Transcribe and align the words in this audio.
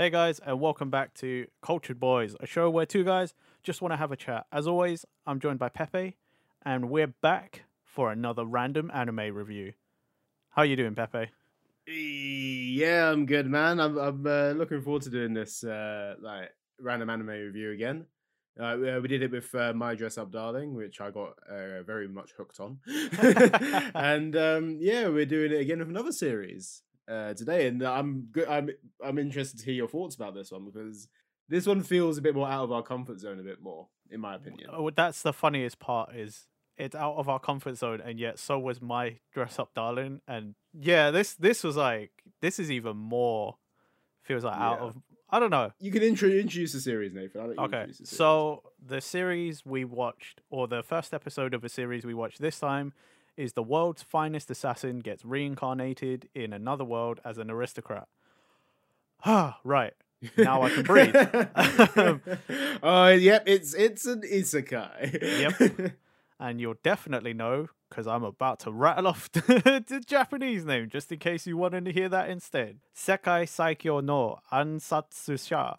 Hey 0.00 0.08
guys, 0.08 0.38
and 0.38 0.58
welcome 0.58 0.88
back 0.88 1.12
to 1.16 1.46
Cultured 1.60 2.00
Boys, 2.00 2.34
a 2.40 2.46
show 2.46 2.70
where 2.70 2.86
two 2.86 3.04
guys 3.04 3.34
just 3.62 3.82
want 3.82 3.92
to 3.92 3.98
have 3.98 4.10
a 4.10 4.16
chat. 4.16 4.46
As 4.50 4.66
always, 4.66 5.04
I'm 5.26 5.38
joined 5.38 5.58
by 5.58 5.68
Pepe, 5.68 6.16
and 6.64 6.88
we're 6.88 7.08
back 7.08 7.64
for 7.84 8.10
another 8.10 8.46
random 8.46 8.90
anime 8.94 9.34
review. 9.34 9.74
How 10.52 10.62
are 10.62 10.64
you 10.64 10.74
doing, 10.74 10.94
Pepe? 10.94 11.28
Yeah, 11.86 13.10
I'm 13.10 13.26
good, 13.26 13.46
man. 13.46 13.78
I'm 13.78 13.98
I'm 13.98 14.26
uh, 14.26 14.52
looking 14.52 14.80
forward 14.80 15.02
to 15.02 15.10
doing 15.10 15.34
this 15.34 15.62
uh, 15.64 16.14
like 16.18 16.48
random 16.80 17.10
anime 17.10 17.26
review 17.26 17.72
again. 17.72 18.06
Uh, 18.58 18.78
we- 18.80 19.00
we 19.00 19.06
did 19.08 19.20
it 19.20 19.30
with 19.30 19.54
uh, 19.54 19.74
My 19.74 19.94
Dress 19.94 20.16
Up 20.16 20.32
Darling, 20.32 20.72
which 20.74 21.02
I 21.02 21.10
got 21.10 21.38
uh, 21.46 21.82
very 21.82 22.08
much 22.08 22.30
hooked 22.38 22.58
on, 22.58 22.78
and 23.94 24.34
um, 24.34 24.78
yeah, 24.80 25.08
we're 25.08 25.26
doing 25.26 25.52
it 25.52 25.60
again 25.60 25.80
with 25.80 25.90
another 25.90 26.12
series 26.12 26.84
uh, 27.10 27.34
today. 27.34 27.66
And 27.66 27.82
I'm 27.82 28.28
good. 28.32 28.48
I'm 28.48 28.70
I'm 29.04 29.18
interested 29.18 29.58
to 29.60 29.64
hear 29.64 29.74
your 29.74 29.88
thoughts 29.88 30.14
about 30.14 30.34
this 30.34 30.50
one 30.52 30.64
because 30.64 31.08
this 31.48 31.66
one 31.66 31.82
feels 31.82 32.16
a 32.18 32.22
bit 32.22 32.34
more 32.34 32.48
out 32.48 32.64
of 32.64 32.72
our 32.72 32.82
comfort 32.82 33.18
zone, 33.20 33.40
a 33.40 33.42
bit 33.42 33.60
more, 33.60 33.88
in 34.10 34.20
my 34.20 34.36
opinion. 34.36 34.70
Oh, 34.72 34.90
that's 34.90 35.22
the 35.22 35.32
funniest 35.32 35.78
part 35.80 36.14
is 36.14 36.46
it's 36.76 36.94
out 36.94 37.16
of 37.16 37.28
our 37.28 37.38
comfort 37.40 37.76
zone, 37.76 38.00
and 38.00 38.18
yet 38.18 38.38
so 38.38 38.58
was 38.58 38.80
my 38.80 39.18
dress 39.34 39.58
up 39.58 39.74
darling. 39.74 40.20
And 40.28 40.54
yeah, 40.72 41.10
this 41.10 41.34
this 41.34 41.64
was 41.64 41.76
like 41.76 42.10
this 42.40 42.58
is 42.58 42.70
even 42.70 42.96
more 42.96 43.56
feels 44.22 44.44
like 44.44 44.56
out 44.56 44.78
of 44.78 44.96
I 45.32 45.38
don't 45.38 45.50
know. 45.50 45.70
You 45.78 45.92
can 45.92 46.02
intro- 46.02 46.28
introduce 46.28 46.72
the 46.72 46.80
series, 46.80 47.12
Nathan. 47.12 47.40
I'll 47.40 47.46
let 47.48 47.56
you 47.56 47.64
Okay, 47.64 47.76
introduce 47.76 47.98
the 47.98 48.06
series. 48.06 48.18
so 48.18 48.62
the 48.84 49.00
series 49.00 49.64
we 49.64 49.84
watched, 49.84 50.40
or 50.50 50.66
the 50.66 50.82
first 50.82 51.14
episode 51.14 51.54
of 51.54 51.62
a 51.64 51.68
series 51.68 52.04
we 52.04 52.14
watched 52.14 52.40
this 52.40 52.58
time, 52.58 52.92
is 53.36 53.52
the 53.52 53.62
world's 53.62 54.02
finest 54.02 54.50
assassin 54.50 55.00
gets 55.00 55.24
reincarnated 55.24 56.28
in 56.34 56.52
another 56.52 56.84
world 56.84 57.20
as 57.24 57.38
an 57.38 57.50
aristocrat. 57.50 58.08
Ah, 59.24 59.58
right. 59.64 59.94
now 60.36 60.62
I 60.62 60.70
can 60.70 60.82
breathe. 60.82 61.16
oh, 62.82 63.08
yep, 63.08 63.44
it's 63.46 63.74
it's 63.74 64.06
an 64.06 64.22
isekai. 64.22 65.58
Yep. 65.60 65.92
And 66.42 66.58
you'll 66.58 66.78
definitely 66.82 67.34
know 67.34 67.68
because 67.90 68.06
I'm 68.06 68.24
about 68.24 68.60
to 68.60 68.72
rattle 68.72 69.08
off 69.08 69.30
the 69.32 70.02
Japanese 70.06 70.64
name 70.64 70.88
just 70.88 71.12
in 71.12 71.18
case 71.18 71.46
you 71.46 71.58
wanted 71.58 71.84
to 71.84 71.92
hear 71.92 72.08
that 72.08 72.30
instead. 72.30 72.78
Sekai 72.96 73.44
Saikyo 73.44 74.02
no 74.02 74.38
Ansatsusha 74.50 75.76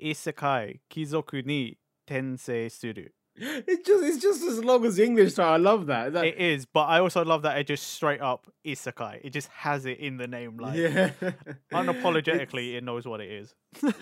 Isekai 0.00 0.80
Kizoku 0.90 1.44
ni 1.44 1.76
Tensei 2.08 2.72
Suru. 2.72 3.08
It's 3.40 3.86
just 3.86 4.04
it's 4.04 4.22
just 4.22 4.42
as 4.42 4.64
long 4.64 4.84
as 4.84 4.96
the 4.96 5.04
English 5.04 5.34
title. 5.34 5.52
I 5.52 5.56
love 5.56 5.86
that. 5.86 6.12
That- 6.12 6.24
It 6.26 6.38
is, 6.38 6.66
but 6.66 6.82
I 6.86 7.00
also 7.00 7.24
love 7.24 7.42
that 7.42 7.58
it 7.58 7.66
just 7.66 7.86
straight 7.88 8.20
up 8.20 8.46
Isekai. 8.66 9.20
It 9.24 9.30
just 9.30 9.48
has 9.48 9.86
it 9.86 9.98
in 9.98 10.16
the 10.16 10.26
name, 10.26 10.58
like 10.58 10.76
yeah. 10.76 11.10
unapologetically, 11.72 12.74
it 12.74 12.84
knows 12.84 13.06
what 13.06 13.20
it 13.20 13.30
is. 13.30 13.54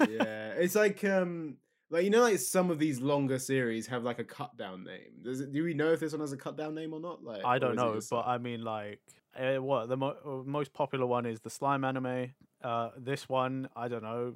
Yeah, 0.09 0.53
it's 0.57 0.75
like 0.75 1.05
um, 1.05 1.57
like 1.91 2.05
you 2.05 2.11
know, 2.11 2.23
like 2.23 2.39
some 2.39 2.71
of 2.71 2.79
these 2.79 3.01
longer 3.01 3.39
series 3.39 3.87
have 3.89 4.03
like 4.05 4.19
a 4.19 4.25
cut 4.25 4.57
down 4.57 4.85
name. 4.85 5.23
Does 5.23 5.41
it? 5.41 5.53
Do 5.53 5.63
we 5.63 5.75
know 5.75 5.93
if 5.93 6.01
this 6.01 6.13
one 6.13 6.21
has 6.21 6.33
a 6.33 6.37
cut 6.37 6.57
down 6.57 6.75
name 6.75 6.93
or 6.95 7.01
not? 7.01 7.23
Like, 7.25 7.45
I 7.45 7.59
don't 7.59 7.77
know, 7.77 7.99
but 8.11 8.27
I 8.27 8.39
mean, 8.39 8.63
like, 8.63 9.01
uh, 9.39 9.57
what 9.57 9.89
the 9.89 9.97
mo- 9.97 10.17
uh, 10.25 10.49
most 10.49 10.73
popular 10.73 11.07
one 11.07 11.27
is 11.27 11.41
the 11.41 11.51
slime 11.51 11.85
anime. 11.85 12.33
Uh, 12.63 12.91
this 12.97 13.29
one, 13.29 13.69
I 13.77 13.89
don't 13.89 14.03
know, 14.03 14.35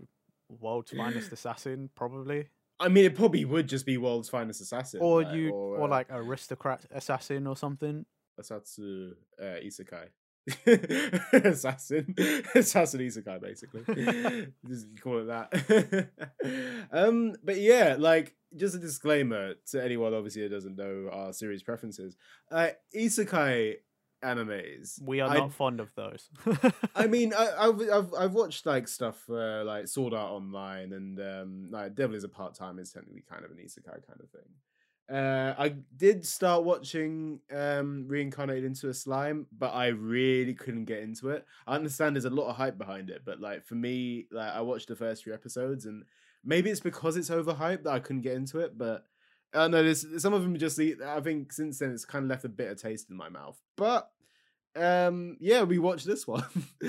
world's 0.49 0.91
finest 0.93 1.33
assassin, 1.33 1.91
probably, 1.95 2.49
I 2.81 2.89
mean, 2.89 3.05
it 3.05 3.15
probably 3.15 3.45
would 3.45 3.69
just 3.69 3.85
be 3.87 3.99
world's 3.99 4.29
finest 4.29 4.61
assassin, 4.61 5.01
or 5.03 5.23
like, 5.23 5.35
you, 5.35 5.51
or, 5.51 5.85
uh, 5.85 5.89
like 5.89 6.07
aristocrat 6.11 6.85
assassin 6.91 7.47
or 7.47 7.57
something. 7.57 8.07
Asatsu 8.41 9.13
uh, 9.41 9.61
Isekai. 9.63 10.07
assassin. 11.45 12.15
Assassin 12.55 13.01
Isekai, 13.01 13.41
basically. 13.41 13.83
just 14.67 14.87
call 15.01 15.19
it 15.21 15.27
that. 15.27 16.09
um, 16.91 17.35
but 17.45 17.59
yeah, 17.59 17.97
like 17.99 18.35
just 18.57 18.75
a 18.75 18.79
disclaimer 18.79 19.55
to 19.71 19.85
anyone 19.85 20.15
obviously 20.15 20.43
that 20.43 20.49
doesn't 20.49 20.77
know 20.77 21.09
our 21.13 21.33
series 21.33 21.63
preferences. 21.63 22.17
Uh 22.51 22.69
Isekai 22.97 23.77
animes. 24.23 25.01
We 25.03 25.21
are 25.21 25.31
I- 25.31 25.39
not 25.39 25.53
fond 25.53 25.81
of 25.81 25.95
those. 25.95 26.29
I 26.95 27.07
mean, 27.07 27.33
I, 27.35 27.51
I've, 27.59 27.81
I've 27.93 28.15
I've 28.15 28.33
watched 28.35 28.67
like 28.67 28.89
stuff 28.89 29.19
uh, 29.29 29.65
like 29.65 29.89
Sword 29.89 30.15
Art 30.15 30.33
Online 30.33 30.93
and 30.93 31.19
um, 31.21 31.69
like 31.71 31.95
Devil 31.95 32.17
is 32.17 32.25
a 32.25 32.29
Part 32.29 32.55
Time 32.55 32.79
is 32.79 32.93
technically 32.93 33.25
kind 33.29 33.45
of 33.45 33.51
an 33.51 33.59
isekai 33.59 34.07
kind 34.07 34.21
of 34.23 34.31
thing. 34.31 35.17
Uh, 35.17 35.55
I 35.59 35.75
did 35.97 36.25
start 36.25 36.63
watching 36.63 37.41
um, 37.53 38.05
Reincarnated 38.07 38.65
into 38.65 38.91
a 38.91 38.95
Slime, 38.95 39.47
but 39.59 39.71
I 39.75 39.89
really 39.89 40.55
couldn't 40.55 40.85
get 40.85 41.01
into 41.03 41.31
it. 41.31 41.45
I 41.67 41.75
understand 41.75 42.15
there's 42.15 42.27
a 42.27 42.31
lot 42.31 42.49
of 42.49 42.55
hype 42.55 42.79
behind 42.79 43.11
it, 43.11 43.23
but 43.25 43.41
like 43.41 43.65
for 43.67 43.75
me, 43.75 44.27
like 44.31 44.53
I 44.53 44.61
watched 44.61 44.87
the 44.87 44.95
first 44.95 45.25
few 45.25 45.35
episodes, 45.35 45.87
and 45.87 46.05
maybe 46.45 46.71
it's 46.71 46.79
because 46.81 47.17
it's 47.17 47.29
overhyped 47.31 47.83
that 47.83 47.91
I 47.93 47.99
couldn't 47.99 48.23
get 48.23 48.35
into 48.37 48.61
it. 48.61 48.79
But 48.79 49.05
I 49.55 49.59
don't 49.59 49.71
know 49.73 49.83
there's 49.83 50.23
some 50.23 50.33
of 50.35 50.43
them 50.43 50.57
just. 50.59 50.79
eat. 50.79 51.01
I 51.03 51.21
think 51.21 51.53
since 51.53 51.79
then 51.79 51.91
it's 51.93 52.05
kind 52.05 52.25
of 52.25 52.29
left 52.31 52.45
a 52.45 52.49
bitter 52.49 52.75
taste 52.75 53.11
in 53.11 53.17
my 53.17 53.29
mouth. 53.29 53.59
But 53.77 54.11
um 54.77 55.37
yeah 55.41 55.65
we 55.65 55.79
watched 55.79 56.07
this 56.07 56.29
one 56.29 56.45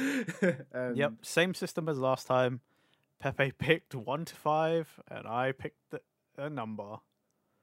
um, 0.73 0.95
yep, 0.95 1.13
same 1.23 1.53
system 1.53 1.89
as 1.89 1.97
last 1.97 2.27
time. 2.27 2.59
Pepe 3.19 3.51
picked 3.59 3.95
one 3.95 4.25
to 4.25 4.35
five, 4.35 4.87
and 5.09 5.27
I 5.27 5.51
picked 5.51 5.79
the, 5.91 6.01
a 6.37 6.49
number. 6.49 6.97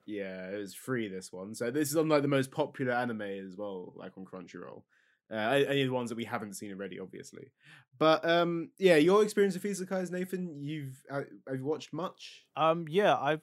yeah 0.06 0.48
it 0.50 0.56
was 0.58 0.74
free 0.74 1.08
this 1.08 1.32
one 1.32 1.54
so 1.54 1.70
this 1.70 1.90
is 1.90 1.96
on 1.96 2.08
like 2.08 2.22
the 2.22 2.28
most 2.28 2.50
popular 2.50 2.92
anime 2.92 3.22
as 3.22 3.56
well 3.56 3.92
like 3.96 4.12
on 4.18 4.24
crunchyroll 4.24 4.82
uh, 5.30 5.34
any 5.34 5.82
of 5.82 5.88
the 5.88 5.92
ones 5.94 6.08
that 6.08 6.16
we 6.16 6.24
haven't 6.24 6.54
seen 6.54 6.70
already 6.72 6.98
obviously 6.98 7.50
but 7.98 8.24
um 8.28 8.70
yeah 8.78 8.96
your 8.96 9.22
experience 9.22 9.54
of 9.56 9.62
isekais 9.62 10.10
nathan 10.10 10.62
you've 10.62 11.02
uh, 11.10 11.22
have 11.46 11.58
you 11.58 11.64
watched 11.64 11.92
much 11.92 12.46
Um, 12.56 12.86
yeah, 12.88 13.16
I've 13.16 13.42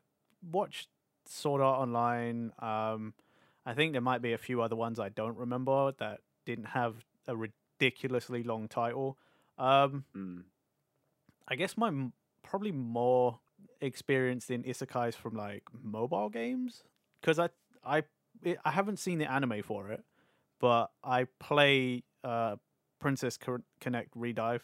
watched 0.51 0.89
Sword 1.27 1.61
Art 1.61 1.79
Online. 1.79 2.51
Um, 2.59 3.13
I 3.65 3.73
think 3.73 3.91
there 3.93 4.01
might 4.01 4.21
be 4.21 4.33
a 4.33 4.37
few 4.37 4.61
other 4.61 4.75
ones 4.75 4.99
I 4.99 5.09
don't 5.09 5.37
remember 5.37 5.91
that 5.99 6.19
didn't 6.45 6.65
have 6.65 7.03
a 7.27 7.35
ridiculously 7.35 8.43
long 8.43 8.67
title. 8.67 9.17
Um, 9.57 10.05
Mm. 10.15 10.43
I 11.47 11.55
guess 11.55 11.77
my 11.77 11.87
m- 11.89 12.13
probably 12.43 12.71
more 12.71 13.39
experienced 13.81 14.49
in 14.51 14.63
isekais 14.63 15.15
from 15.15 15.35
like 15.35 15.63
mobile 15.83 16.29
games 16.29 16.83
because 17.21 17.39
I 17.39 17.49
I 17.83 18.03
it, 18.41 18.57
I 18.65 18.71
haven't 18.71 18.97
seen 18.99 19.17
the 19.19 19.31
anime 19.31 19.61
for 19.63 19.89
it, 19.91 20.03
but 20.59 20.91
I 21.03 21.25
play 21.39 22.03
uh 22.23 22.55
Princess 22.99 23.37
Cor- 23.37 23.63
Connect 23.79 24.15
Redive. 24.17 24.61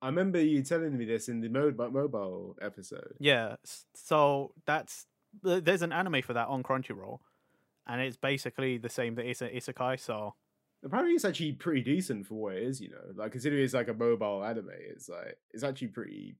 i 0.00 0.06
remember 0.06 0.40
you 0.40 0.62
telling 0.62 0.96
me 0.96 1.04
this 1.04 1.28
in 1.28 1.40
the 1.40 1.48
mobile 1.48 1.90
mobile 1.90 2.56
episode 2.60 3.14
Yeah, 3.18 3.56
so 3.94 4.52
that's 4.66 5.04
th- 5.04 5.11
there's 5.42 5.82
an 5.82 5.92
anime 5.92 6.22
for 6.22 6.32
that 6.34 6.48
on 6.48 6.62
Crunchyroll, 6.62 7.20
and 7.86 8.00
it's 8.00 8.16
basically 8.16 8.78
the 8.78 8.88
same 8.88 9.14
that 9.16 9.26
it's 9.26 9.42
a 9.42 9.48
isekai. 9.48 9.98
So 10.00 10.34
apparently 10.84 11.14
it's 11.14 11.24
actually 11.24 11.52
pretty 11.52 11.80
decent 11.82 12.26
for 12.26 12.34
what 12.34 12.54
it 12.56 12.62
is 12.64 12.80
you 12.80 12.90
know 12.90 12.96
like 13.14 13.30
considering 13.30 13.62
it's 13.62 13.72
like 13.72 13.86
a 13.86 13.94
mobile 13.94 14.44
anime 14.44 14.68
it's 14.90 15.08
like 15.08 15.38
it's 15.52 15.62
actually 15.62 15.86
pretty 15.86 16.34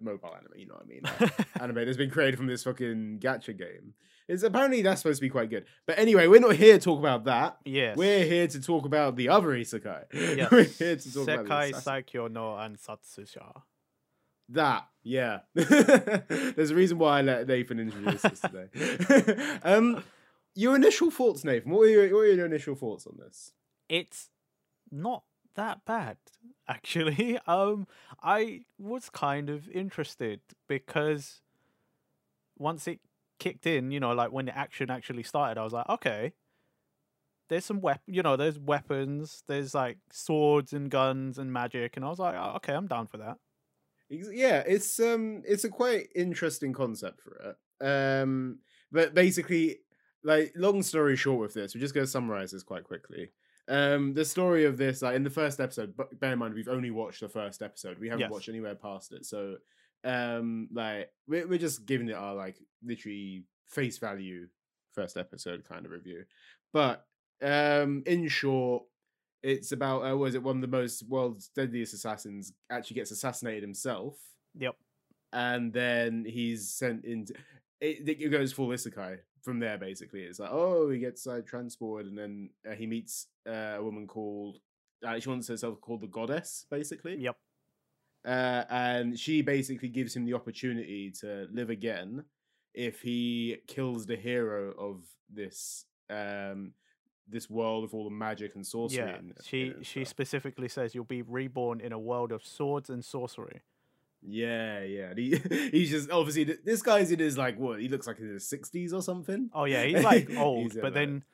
mobile 0.00 0.34
anime 0.36 0.50
you 0.56 0.66
know 0.66 0.74
what 0.74 0.82
i 0.82 0.86
mean 0.86 1.00
like, 1.20 1.46
anime 1.62 1.76
that's 1.86 1.96
been 1.96 2.10
created 2.10 2.36
from 2.36 2.46
this 2.48 2.64
fucking 2.64 3.18
gacha 3.20 3.56
game. 3.56 3.94
It's 4.28 4.42
apparently 4.42 4.82
that's 4.82 5.02
supposed 5.02 5.18
to 5.20 5.24
be 5.24 5.30
quite 5.30 5.50
good. 5.50 5.66
But 5.86 6.00
anyway, 6.00 6.26
we're 6.26 6.40
not 6.40 6.56
here 6.56 6.78
to 6.78 6.84
talk 6.84 6.98
about 6.98 7.26
that. 7.26 7.58
Yeah, 7.64 7.94
We're 7.94 8.24
here 8.24 8.48
to 8.48 8.60
talk 8.60 8.84
about 8.84 9.14
the 9.14 9.28
other 9.28 9.50
isekai. 9.50 10.36
Yeah, 10.36 10.48
we're 10.52 10.64
here 10.64 10.96
to 10.96 11.14
talk 11.14 11.28
about 11.28 11.46
Sekai 11.46 11.70
the 11.70 11.76
assassin- 11.76 12.02
Saikyo 12.02 12.32
no 12.32 12.48
Ansatsusha. 12.56 13.62
that. 14.48 14.88
Yeah, 15.06 15.42
there's 15.54 16.72
a 16.72 16.74
reason 16.74 16.98
why 16.98 17.20
I 17.20 17.22
let 17.22 17.46
Nathan 17.46 17.78
introduce 17.78 18.22
this 18.22 18.40
today. 18.40 19.58
um, 19.62 20.02
your 20.56 20.74
initial 20.74 21.12
thoughts, 21.12 21.44
Nathan. 21.44 21.70
What 21.70 21.78
were 21.78 21.86
your, 21.86 22.12
what 22.12 22.22
your 22.22 22.44
initial 22.44 22.74
thoughts 22.74 23.06
on 23.06 23.16
this? 23.16 23.52
It's 23.88 24.30
not 24.90 25.22
that 25.54 25.84
bad 25.84 26.16
actually. 26.68 27.38
Um, 27.46 27.86
I 28.20 28.62
was 28.80 29.08
kind 29.08 29.48
of 29.48 29.68
interested 29.68 30.40
because 30.68 31.40
once 32.58 32.88
it 32.88 32.98
kicked 33.38 33.64
in, 33.64 33.92
you 33.92 34.00
know, 34.00 34.10
like 34.12 34.32
when 34.32 34.46
the 34.46 34.58
action 34.58 34.90
actually 34.90 35.22
started, 35.22 35.56
I 35.56 35.62
was 35.62 35.72
like, 35.72 35.88
okay, 35.88 36.32
there's 37.48 37.64
some 37.64 37.80
weapon, 37.80 38.12
you 38.12 38.24
know, 38.24 38.36
there's 38.36 38.58
weapons, 38.58 39.44
there's 39.46 39.72
like 39.72 39.98
swords 40.10 40.72
and 40.72 40.90
guns 40.90 41.38
and 41.38 41.52
magic, 41.52 41.96
and 41.96 42.04
I 42.04 42.08
was 42.08 42.18
like, 42.18 42.34
oh, 42.34 42.54
okay, 42.56 42.72
I'm 42.72 42.88
down 42.88 43.06
for 43.06 43.18
that. 43.18 43.36
Yeah, 44.08 44.62
it's 44.66 45.00
um, 45.00 45.42
it's 45.46 45.64
a 45.64 45.68
quite 45.68 46.08
interesting 46.14 46.72
concept 46.72 47.20
for 47.20 47.34
it. 47.80 47.84
Um, 47.86 48.60
but 48.92 49.14
basically, 49.14 49.78
like, 50.22 50.52
long 50.56 50.82
story 50.82 51.16
short, 51.16 51.40
with 51.40 51.54
this, 51.54 51.74
we're 51.74 51.80
just 51.80 51.94
going 51.94 52.06
to 52.06 52.10
summarize 52.10 52.52
this 52.52 52.62
quite 52.62 52.84
quickly. 52.84 53.30
Um, 53.68 54.14
the 54.14 54.24
story 54.24 54.64
of 54.64 54.76
this, 54.76 55.02
like 55.02 55.16
in 55.16 55.24
the 55.24 55.30
first 55.30 55.58
episode, 55.60 55.96
but 55.96 56.18
bear 56.20 56.32
in 56.32 56.38
mind 56.38 56.54
we've 56.54 56.68
only 56.68 56.92
watched 56.92 57.20
the 57.20 57.28
first 57.28 57.62
episode. 57.62 57.98
We 57.98 58.08
haven't 58.08 58.20
Yes. 58.20 58.30
watched 58.30 58.48
anywhere 58.48 58.76
past 58.76 59.12
it, 59.12 59.24
so 59.26 59.56
um, 60.04 60.68
like 60.72 61.10
we're 61.26 61.48
we're 61.48 61.58
just 61.58 61.84
giving 61.84 62.08
it 62.08 62.14
our 62.14 62.34
like 62.34 62.58
literally 62.84 63.44
face 63.66 63.98
value 63.98 64.48
first 64.92 65.16
episode 65.16 65.64
kind 65.64 65.84
of 65.84 65.90
review. 65.90 66.24
But 66.72 67.04
um, 67.42 68.04
in 68.06 68.28
short, 68.28 68.84
it's 69.46 69.72
about 69.72 70.00
uh, 70.10 70.16
was 70.16 70.34
it 70.34 70.42
one 70.42 70.56
of 70.56 70.62
the 70.62 70.76
most 70.80 71.06
world's 71.08 71.48
deadliest 71.48 71.94
assassins 71.94 72.52
actually 72.70 72.96
gets 72.96 73.10
assassinated 73.12 73.62
himself 73.62 74.16
Yep. 74.58 74.74
and 75.32 75.72
then 75.72 76.24
he's 76.26 76.70
sent 76.70 77.04
into. 77.04 77.34
It, 77.80 78.08
it 78.08 78.30
goes 78.30 78.52
full 78.54 78.68
isekai 78.68 79.18
from 79.42 79.60
there. 79.60 79.76
Basically, 79.78 80.22
it's 80.22 80.38
like 80.40 80.50
oh, 80.50 80.88
he 80.90 80.98
gets 80.98 81.26
uh, 81.26 81.42
transported, 81.46 82.06
and 82.10 82.18
then 82.18 82.50
uh, 82.68 82.74
he 82.74 82.86
meets 82.86 83.26
uh, 83.46 83.76
a 83.78 83.82
woman 83.82 84.06
called. 84.06 84.58
Uh, 85.06 85.20
she 85.20 85.28
wants 85.28 85.48
herself 85.48 85.80
called 85.82 86.00
the 86.00 86.06
goddess, 86.06 86.64
basically. 86.70 87.16
Yep. 87.18 87.36
Uh, 88.24 88.64
and 88.70 89.18
she 89.18 89.42
basically 89.42 89.88
gives 89.90 90.16
him 90.16 90.24
the 90.24 90.34
opportunity 90.34 91.12
to 91.20 91.46
live 91.52 91.70
again 91.70 92.24
if 92.74 93.00
he 93.02 93.58
kills 93.68 94.06
the 94.06 94.16
hero 94.16 94.72
of 94.78 95.04
this 95.32 95.84
um 96.10 96.72
this 97.28 97.50
world 97.50 97.84
of 97.84 97.94
all 97.94 98.04
the 98.04 98.10
magic 98.10 98.54
and 98.54 98.66
sorcery. 98.66 98.98
Yeah. 98.98 99.16
in 99.16 99.32
She 99.42 99.66
in 99.68 99.82
she 99.82 100.04
specifically 100.04 100.68
says 100.68 100.94
you'll 100.94 101.04
be 101.04 101.22
reborn 101.22 101.80
in 101.80 101.92
a 101.92 101.98
world 101.98 102.32
of 102.32 102.44
swords 102.44 102.90
and 102.90 103.04
sorcery. 103.04 103.62
Yeah, 104.22 104.80
yeah. 104.82 105.14
He, 105.14 105.40
he's 105.70 105.90
just 105.90 106.10
obviously 106.10 106.44
this 106.64 106.82
guy's 106.82 107.10
in 107.10 107.18
his 107.18 107.38
like 107.38 107.58
what 107.58 107.80
he 107.80 107.88
looks 107.88 108.06
like 108.06 108.18
in 108.18 108.28
his 108.28 108.48
sixties 108.48 108.92
or 108.92 109.02
something. 109.02 109.50
Oh 109.52 109.64
yeah, 109.64 109.84
he's 109.84 110.02
like 110.02 110.34
old, 110.36 110.74
in 110.74 110.80
but 110.80 110.94
then 110.94 111.24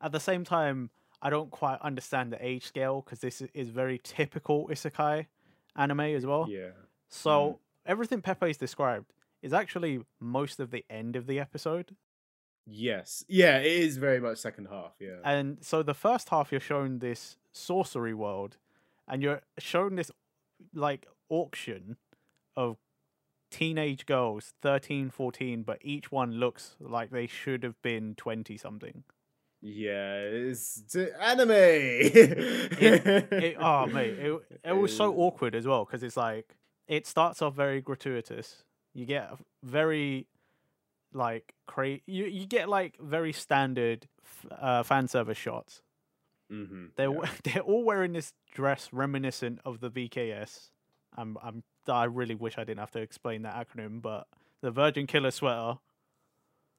at 0.00 0.12
the 0.12 0.20
same 0.20 0.44
time, 0.44 0.90
I 1.22 1.30
don't 1.30 1.50
quite 1.50 1.80
understand 1.80 2.32
the 2.32 2.44
age 2.44 2.64
scale 2.64 3.02
because 3.02 3.20
this 3.20 3.42
is 3.54 3.68
very 3.68 4.00
typical 4.02 4.68
isekai 4.68 5.26
anime 5.74 6.00
as 6.00 6.26
well. 6.26 6.46
Yeah. 6.48 6.70
So 7.08 7.48
hmm. 7.48 7.90
everything 7.90 8.22
Pepe's 8.22 8.56
described 8.56 9.12
is 9.42 9.52
actually 9.52 10.00
most 10.20 10.60
of 10.60 10.70
the 10.70 10.84
end 10.90 11.16
of 11.16 11.26
the 11.26 11.38
episode, 11.38 11.94
Yes. 12.66 13.24
Yeah, 13.28 13.58
it 13.58 13.66
is 13.66 13.96
very 13.96 14.20
much 14.20 14.38
second 14.38 14.66
half. 14.66 14.94
Yeah. 14.98 15.16
and 15.24 15.58
so 15.60 15.82
the 15.82 15.94
first 15.94 16.30
half 16.30 16.50
you're 16.50 16.60
shown 16.60 16.98
this 16.98 17.36
sorcery 17.52 18.14
world, 18.14 18.56
and 19.08 19.22
you're 19.22 19.42
shown 19.58 19.96
this 19.96 20.10
like 20.74 21.06
auction 21.28 21.96
of 22.56 22.78
teenage 23.50 24.06
girls 24.06 24.54
13 24.62 25.08
14 25.08 25.62
but 25.62 25.78
each 25.80 26.10
one 26.10 26.32
looks 26.32 26.74
like 26.80 27.10
they 27.10 27.28
should 27.28 27.62
have 27.62 27.80
been 27.80 28.14
20 28.16 28.56
something 28.56 29.04
yeah, 29.62 30.16
it's 30.18 30.82
t- 30.82 31.08
anime. 31.20 31.50
it, 32.70 33.56
oh 33.58 33.86
mate, 33.86 34.18
it, 34.18 34.40
it 34.64 34.72
was 34.72 34.96
so 34.96 35.14
awkward 35.16 35.54
as 35.54 35.66
well 35.66 35.84
because 35.84 36.02
it's 36.02 36.16
like 36.16 36.56
it 36.86 37.06
starts 37.06 37.42
off 37.42 37.54
very 37.54 37.80
gratuitous. 37.80 38.62
You 38.94 39.06
get 39.06 39.24
a 39.24 39.38
very 39.64 40.26
like 41.12 41.54
cra- 41.66 42.00
you 42.06 42.24
you 42.26 42.46
get 42.46 42.68
like 42.68 42.96
very 43.00 43.32
standard 43.32 44.06
f- 44.24 44.46
uh, 44.60 44.82
fan 44.82 45.08
service 45.08 45.38
shots. 45.38 45.82
Mhm, 46.52 46.90
They're 46.96 47.10
yeah. 47.12 47.30
they're 47.44 47.62
all 47.62 47.84
wearing 47.84 48.12
this 48.12 48.32
dress 48.52 48.88
reminiscent 48.92 49.60
of 49.64 49.80
the 49.80 49.90
VKS. 49.90 50.70
I'm 51.16 51.36
I'm 51.42 51.62
I 51.88 52.04
really 52.04 52.34
wish 52.34 52.58
I 52.58 52.64
didn't 52.64 52.80
have 52.80 52.90
to 52.92 53.00
explain 53.00 53.42
that 53.42 53.54
acronym, 53.54 54.02
but 54.02 54.26
the 54.62 54.70
Virgin 54.70 55.06
Killer 55.06 55.30
sweater. 55.30 55.78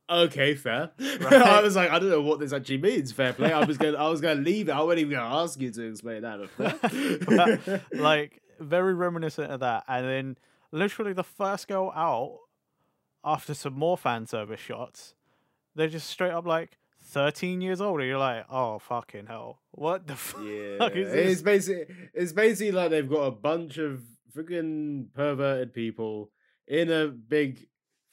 Okay, 0.10 0.56
fair. 0.56 0.92
I 1.00 1.60
was 1.62 1.76
like, 1.76 1.90
I 1.90 2.00
don't 2.00 2.10
know 2.10 2.22
what 2.22 2.40
this 2.40 2.54
actually 2.54 2.78
means. 2.78 3.12
Fair 3.12 3.34
play. 3.34 3.52
I 3.52 3.66
was 3.66 3.78
gonna, 3.78 3.98
I 3.98 4.08
was 4.08 4.22
gonna 4.22 4.40
leave 4.40 4.70
it. 4.70 4.72
I 4.72 4.82
wasn't 4.82 5.00
even 5.02 5.14
gonna 5.18 5.36
ask 5.44 5.60
you 5.60 5.70
to 5.72 5.82
explain 5.90 6.22
that. 6.22 6.50
but 6.58 7.84
like 8.00 8.42
very 8.60 8.94
reminiscent 8.94 9.52
of 9.52 9.60
that. 9.60 9.84
And 9.88 10.06
then 10.08 10.38
literally 10.72 11.12
the 11.14 11.26
first 11.26 11.68
girl 11.68 11.92
out 11.94 12.40
after 13.24 13.54
some 13.54 13.74
more 13.74 13.98
fan 13.98 14.26
service 14.28 14.60
shots, 14.60 15.14
they're 15.76 15.88
just 15.90 16.10
straight 16.10 16.32
up 16.32 16.46
like 16.46 16.78
13 17.04 17.62
years 17.62 17.82
old. 17.82 18.00
And 18.00 18.10
you're 18.10 18.18
like, 18.18 18.46
oh 18.50 18.80
fucking 18.80 19.28
hell. 19.28 19.62
What 19.72 20.08
the 20.08 20.16
fuck 20.16 20.42
yeah, 20.44 20.88
is 20.90 21.32
it's 21.34 21.42
basically, 21.42 21.96
it's 22.14 22.34
basically 22.34 22.72
like 22.72 22.90
they've 22.92 23.10
got 23.10 23.24
a 23.24 23.32
bunch 23.32 23.78
of 23.78 24.02
freaking 24.36 25.14
perverted 25.14 25.74
people 25.74 26.32
in 26.68 26.92
a 26.92 27.08
big 27.08 27.68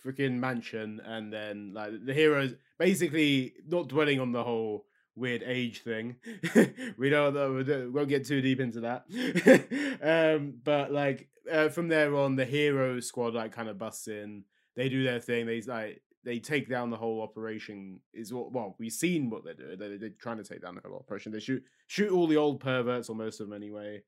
freaking 0.04 0.34
mansion, 0.38 1.00
and 1.04 1.32
then 1.32 1.72
like 1.74 1.90
the 2.04 2.12
heroes 2.14 2.54
basically 2.78 3.54
not 3.66 3.88
dwelling 3.88 4.20
on 4.20 4.32
the 4.32 4.42
whole 4.44 4.84
weird 5.16 5.42
age 5.44 5.82
thing. 5.82 6.16
we 6.98 7.08
don't, 7.08 7.34
know- 7.34 7.52
we 7.54 7.64
don't- 7.64 7.92
won't 7.92 8.08
get 8.08 8.26
too 8.26 8.40
deep 8.40 8.60
into 8.60 8.80
that. 8.80 9.04
um, 10.02 10.54
but 10.62 10.92
like 10.92 11.28
uh, 11.50 11.68
from 11.68 11.88
there 11.88 12.14
on, 12.16 12.36
the 12.36 12.44
hero 12.44 13.00
squad 13.00 13.34
like 13.34 13.52
kind 13.52 13.68
of 13.68 13.78
busts 13.78 14.08
in. 14.08 14.44
They 14.76 14.88
do 14.88 15.02
their 15.02 15.20
thing. 15.20 15.46
They 15.46 15.60
like 15.62 16.02
they 16.24 16.38
take 16.38 16.68
down 16.68 16.90
the 16.90 16.96
whole 16.96 17.20
operation. 17.22 18.00
Is 18.12 18.32
what 18.32 18.52
well 18.52 18.76
we've 18.78 18.92
seen 18.92 19.30
what 19.30 19.44
they're 19.44 19.54
doing. 19.54 19.78
They're, 19.78 19.98
they're 19.98 20.10
trying 20.10 20.38
to 20.38 20.44
take 20.44 20.62
down 20.62 20.74
the 20.74 20.88
whole 20.88 20.98
operation. 20.98 21.32
They 21.32 21.40
shoot 21.40 21.62
shoot 21.86 22.10
all 22.10 22.26
the 22.26 22.36
old 22.36 22.60
perverts 22.60 23.08
or 23.08 23.16
most 23.16 23.40
of 23.40 23.48
them 23.48 23.56
anyway. 23.56 24.02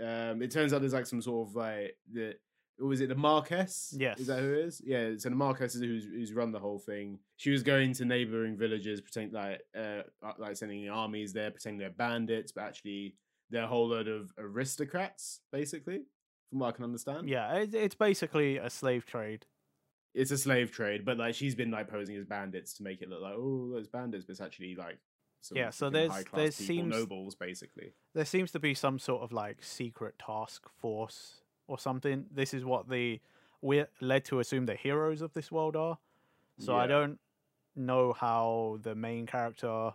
Um, 0.00 0.42
it 0.42 0.50
turns 0.50 0.72
out 0.72 0.80
there's 0.80 0.92
like 0.92 1.06
some 1.06 1.22
sort 1.22 1.48
of 1.48 1.56
like 1.56 1.96
the 2.12 2.36
was 2.78 3.00
it 3.00 3.08
the 3.08 3.14
Marquess? 3.14 3.94
Yes. 3.98 4.20
is 4.20 4.26
that 4.26 4.40
who 4.40 4.52
it 4.52 4.58
is? 4.66 4.82
Yeah, 4.84 5.12
so 5.16 5.30
the 5.30 5.34
Marquess 5.34 5.74
is 5.74 5.80
who's 5.80 6.04
who's 6.04 6.32
run 6.32 6.52
the 6.52 6.58
whole 6.58 6.78
thing. 6.78 7.18
She 7.36 7.50
was 7.50 7.62
going 7.62 7.94
to 7.94 8.04
neighboring 8.04 8.56
villages, 8.56 9.00
pretending 9.00 9.32
like 9.32 9.62
uh 9.76 10.02
uh, 10.22 10.32
like 10.38 10.56
sending 10.56 10.88
armies 10.90 11.32
there, 11.32 11.50
pretending 11.50 11.78
they're 11.78 11.90
bandits, 11.90 12.52
but 12.52 12.64
actually 12.64 13.14
they're 13.50 13.64
a 13.64 13.68
whole 13.68 13.88
load 13.88 14.08
of 14.08 14.32
aristocrats, 14.38 15.40
basically, 15.52 16.02
from 16.50 16.58
what 16.58 16.68
I 16.68 16.72
can 16.72 16.84
understand. 16.84 17.28
Yeah, 17.28 17.54
it's 17.54 17.94
basically 17.94 18.58
a 18.58 18.68
slave 18.68 19.06
trade. 19.06 19.46
It's 20.16 20.30
a 20.32 20.38
slave 20.38 20.72
trade, 20.72 21.04
but 21.04 21.16
like 21.18 21.34
she's 21.34 21.54
been 21.54 21.70
like 21.70 21.88
posing 21.88 22.16
as 22.16 22.24
bandits 22.24 22.72
to 22.74 22.82
make 22.82 23.02
it 23.02 23.08
look 23.08 23.20
like 23.22 23.34
oh, 23.36 23.70
there's 23.74 23.86
bandits, 23.86 24.24
but 24.24 24.32
it's 24.32 24.40
actually 24.40 24.74
like 24.74 24.98
some 25.40 25.56
Yeah, 25.56 25.70
so 25.70 25.90
there's- 25.90 26.24
there 26.34 26.48
people, 26.48 26.50
seems- 26.52 26.90
nobles, 26.90 27.34
basically. 27.36 27.92
There 28.14 28.24
seems 28.24 28.50
to 28.52 28.58
be 28.58 28.74
some 28.74 28.98
sort 28.98 29.22
of 29.22 29.30
like 29.32 29.62
secret 29.62 30.18
task 30.18 30.68
force 30.80 31.42
or 31.68 31.78
something. 31.78 32.26
This 32.32 32.52
is 32.54 32.64
what 32.64 32.88
the 32.88 33.20
we're 33.62 33.88
led 34.00 34.24
to 34.26 34.40
assume 34.40 34.66
the 34.66 34.74
heroes 34.74 35.20
of 35.22 35.32
this 35.32 35.50
world 35.52 35.76
are. 35.76 35.98
So 36.58 36.74
I 36.76 36.86
don't 36.86 37.18
know 37.74 38.12
how 38.14 38.78
the 38.82 38.94
main 38.94 39.26
character 39.26 39.92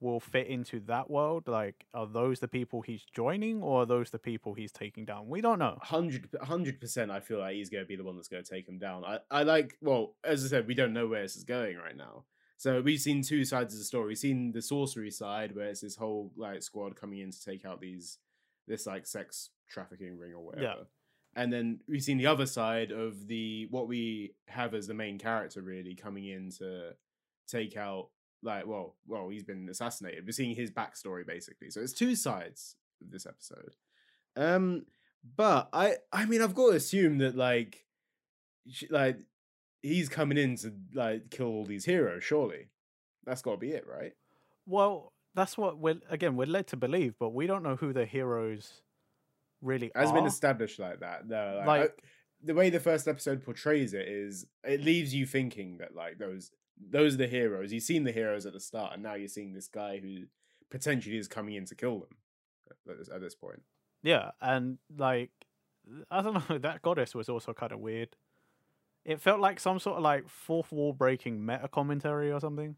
will 0.00 0.20
fit 0.20 0.46
into 0.46 0.80
that 0.80 1.10
world. 1.10 1.48
Like, 1.48 1.86
are 1.94 2.06
those 2.06 2.40
the 2.40 2.48
people 2.48 2.82
he's 2.82 3.04
joining, 3.14 3.62
or 3.62 3.82
are 3.82 3.86
those 3.86 4.10
the 4.10 4.18
people 4.18 4.54
he's 4.54 4.72
taking 4.72 5.04
down? 5.04 5.28
We 5.28 5.40
don't 5.40 5.58
know. 5.58 5.78
hundred 5.80 6.80
percent. 6.80 7.10
I 7.10 7.20
feel 7.20 7.38
like 7.38 7.54
he's 7.54 7.70
going 7.70 7.84
to 7.84 7.88
be 7.88 7.96
the 7.96 8.04
one 8.04 8.16
that's 8.16 8.28
going 8.28 8.44
to 8.44 8.50
take 8.50 8.68
him 8.68 8.78
down. 8.78 9.04
I, 9.04 9.18
I 9.30 9.42
like. 9.42 9.76
Well, 9.80 10.14
as 10.24 10.44
I 10.44 10.48
said, 10.48 10.66
we 10.66 10.74
don't 10.74 10.92
know 10.92 11.06
where 11.06 11.22
this 11.22 11.36
is 11.36 11.44
going 11.44 11.76
right 11.76 11.96
now. 11.96 12.24
So 12.58 12.80
we've 12.80 13.00
seen 13.00 13.22
two 13.22 13.44
sides 13.44 13.74
of 13.74 13.78
the 13.78 13.84
story. 13.84 14.08
We've 14.08 14.18
seen 14.18 14.52
the 14.52 14.62
sorcery 14.62 15.10
side, 15.10 15.54
where 15.54 15.68
it's 15.68 15.80
this 15.80 15.96
whole 15.96 16.32
like 16.36 16.62
squad 16.62 16.96
coming 16.96 17.20
in 17.20 17.30
to 17.30 17.44
take 17.44 17.64
out 17.64 17.80
these 17.80 18.18
this 18.66 18.86
like 18.86 19.06
sex 19.06 19.50
trafficking 19.68 20.18
ring 20.18 20.32
or 20.34 20.44
whatever. 20.44 20.64
Yeah. 20.64 20.74
And 21.34 21.52
then 21.52 21.80
we've 21.86 22.02
seen 22.02 22.16
the 22.16 22.26
other 22.26 22.46
side 22.46 22.92
of 22.92 23.28
the 23.28 23.66
what 23.70 23.88
we 23.88 24.34
have 24.48 24.74
as 24.74 24.86
the 24.86 24.94
main 24.94 25.18
character 25.18 25.60
really 25.60 25.94
coming 25.94 26.26
in 26.26 26.50
to 26.58 26.94
take 27.46 27.76
out 27.76 28.08
like 28.42 28.66
well 28.66 28.94
well 29.06 29.28
he's 29.28 29.44
been 29.44 29.68
assassinated. 29.68 30.24
We're 30.26 30.32
seeing 30.32 30.54
his 30.54 30.70
backstory 30.70 31.26
basically. 31.26 31.70
So 31.70 31.80
it's 31.80 31.92
two 31.92 32.14
sides 32.14 32.76
of 33.02 33.10
this 33.10 33.26
episode. 33.26 33.74
Um 34.36 34.86
but 35.36 35.68
I 35.72 35.96
I 36.12 36.26
mean 36.26 36.42
I've 36.42 36.54
got 36.54 36.70
to 36.70 36.76
assume 36.76 37.18
that 37.18 37.34
like 37.36 37.84
sh- 38.70 38.84
like 38.90 39.18
he's 39.82 40.08
coming 40.08 40.38
in 40.38 40.56
to 40.56 40.72
like 40.94 41.30
kill 41.30 41.46
all 41.46 41.64
these 41.64 41.84
heroes 41.84 42.24
surely. 42.24 42.68
That's 43.24 43.42
got 43.42 43.52
to 43.52 43.56
be 43.56 43.70
it, 43.70 43.86
right? 43.86 44.12
Well, 44.66 45.12
that's 45.34 45.58
what 45.58 45.78
we're 45.78 46.00
again 46.10 46.36
we're 46.36 46.46
led 46.46 46.66
to 46.68 46.76
believe, 46.76 47.14
but 47.18 47.30
we 47.34 47.46
don't 47.46 47.62
know 47.62 47.76
who 47.76 47.92
the 47.92 48.04
heroes 48.06 48.82
really 49.62 49.90
Has 49.96 50.12
been 50.12 50.26
established 50.26 50.78
like 50.78 51.00
that. 51.00 51.26
No, 51.28 51.56
like, 51.58 51.68
I- 51.68 51.80
like 51.82 52.02
the 52.42 52.54
way 52.54 52.70
the 52.70 52.78
first 52.80 53.08
episode 53.08 53.42
portrays 53.44 53.94
it 53.94 54.06
is 54.06 54.46
it 54.62 54.82
leaves 54.84 55.14
you 55.14 55.26
thinking 55.26 55.78
that 55.78 55.94
like 55.94 56.18
those 56.18 56.50
those 56.78 57.14
are 57.14 57.18
the 57.18 57.26
heroes. 57.26 57.72
You've 57.72 57.82
seen 57.82 58.04
the 58.04 58.12
heroes 58.12 58.46
at 58.46 58.52
the 58.52 58.60
start, 58.60 58.94
and 58.94 59.02
now 59.02 59.14
you're 59.14 59.28
seeing 59.28 59.52
this 59.52 59.68
guy 59.68 59.98
who 59.98 60.24
potentially 60.70 61.16
is 61.16 61.28
coming 61.28 61.54
in 61.54 61.64
to 61.66 61.74
kill 61.74 62.00
them 62.00 62.16
at 62.90 62.98
this, 62.98 63.08
at 63.12 63.20
this 63.20 63.34
point. 63.34 63.62
Yeah, 64.02 64.32
and 64.40 64.78
like 64.96 65.30
I 66.10 66.22
don't 66.22 66.34
know, 66.50 66.58
that 66.58 66.82
goddess 66.82 67.14
was 67.14 67.28
also 67.28 67.52
kind 67.52 67.72
of 67.72 67.80
weird. 67.80 68.16
It 69.04 69.20
felt 69.20 69.40
like 69.40 69.60
some 69.60 69.78
sort 69.78 69.96
of 69.96 70.02
like 70.02 70.28
fourth 70.28 70.72
wall 70.72 70.92
breaking 70.92 71.44
meta 71.44 71.68
commentary 71.68 72.32
or 72.32 72.40
something. 72.40 72.76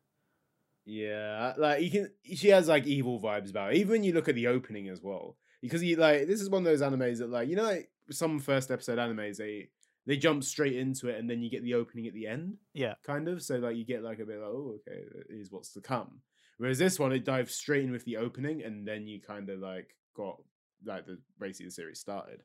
Yeah, 0.84 1.54
like 1.58 1.82
you 1.82 1.90
can. 1.90 2.10
She 2.34 2.48
has 2.48 2.68
like 2.68 2.86
evil 2.86 3.20
vibes 3.20 3.50
about. 3.50 3.72
It. 3.72 3.78
Even 3.78 3.90
when 3.92 4.04
you 4.04 4.12
look 4.12 4.28
at 4.28 4.34
the 4.34 4.46
opening 4.46 4.88
as 4.88 5.02
well, 5.02 5.36
because 5.60 5.82
you 5.82 5.96
like 5.96 6.26
this 6.26 6.40
is 6.40 6.50
one 6.50 6.60
of 6.60 6.64
those 6.64 6.82
animes 6.82 7.18
that 7.18 7.30
like 7.30 7.48
you 7.48 7.56
know 7.56 7.64
like 7.64 7.90
some 8.10 8.38
first 8.38 8.70
episode 8.70 8.98
animes 8.98 9.36
they 9.36 9.68
they 10.08 10.16
jump 10.16 10.42
straight 10.42 10.74
into 10.74 11.06
it 11.08 11.18
and 11.20 11.30
then 11.30 11.40
you 11.42 11.50
get 11.50 11.62
the 11.62 11.74
opening 11.74 12.08
at 12.08 12.14
the 12.14 12.26
end. 12.26 12.56
Yeah. 12.74 12.94
kind 13.04 13.28
of. 13.28 13.40
So 13.42 13.58
like 13.58 13.76
you 13.76 13.84
get 13.84 14.02
like 14.02 14.18
a 14.18 14.24
bit 14.24 14.40
like 14.40 14.48
oh 14.50 14.78
okay, 14.88 15.02
here's 15.30 15.52
what's 15.52 15.72
to 15.74 15.80
come. 15.80 16.22
Whereas 16.56 16.78
this 16.78 16.98
one 16.98 17.12
it 17.12 17.24
dives 17.24 17.54
straight 17.54 17.84
in 17.84 17.92
with 17.92 18.04
the 18.04 18.16
opening 18.16 18.64
and 18.64 18.88
then 18.88 19.06
you 19.06 19.20
kind 19.20 19.48
of 19.50 19.60
like 19.60 19.94
got 20.16 20.42
like 20.84 21.06
the 21.06 21.18
basically 21.38 21.66
the 21.66 21.72
series 21.72 22.00
started. 22.00 22.42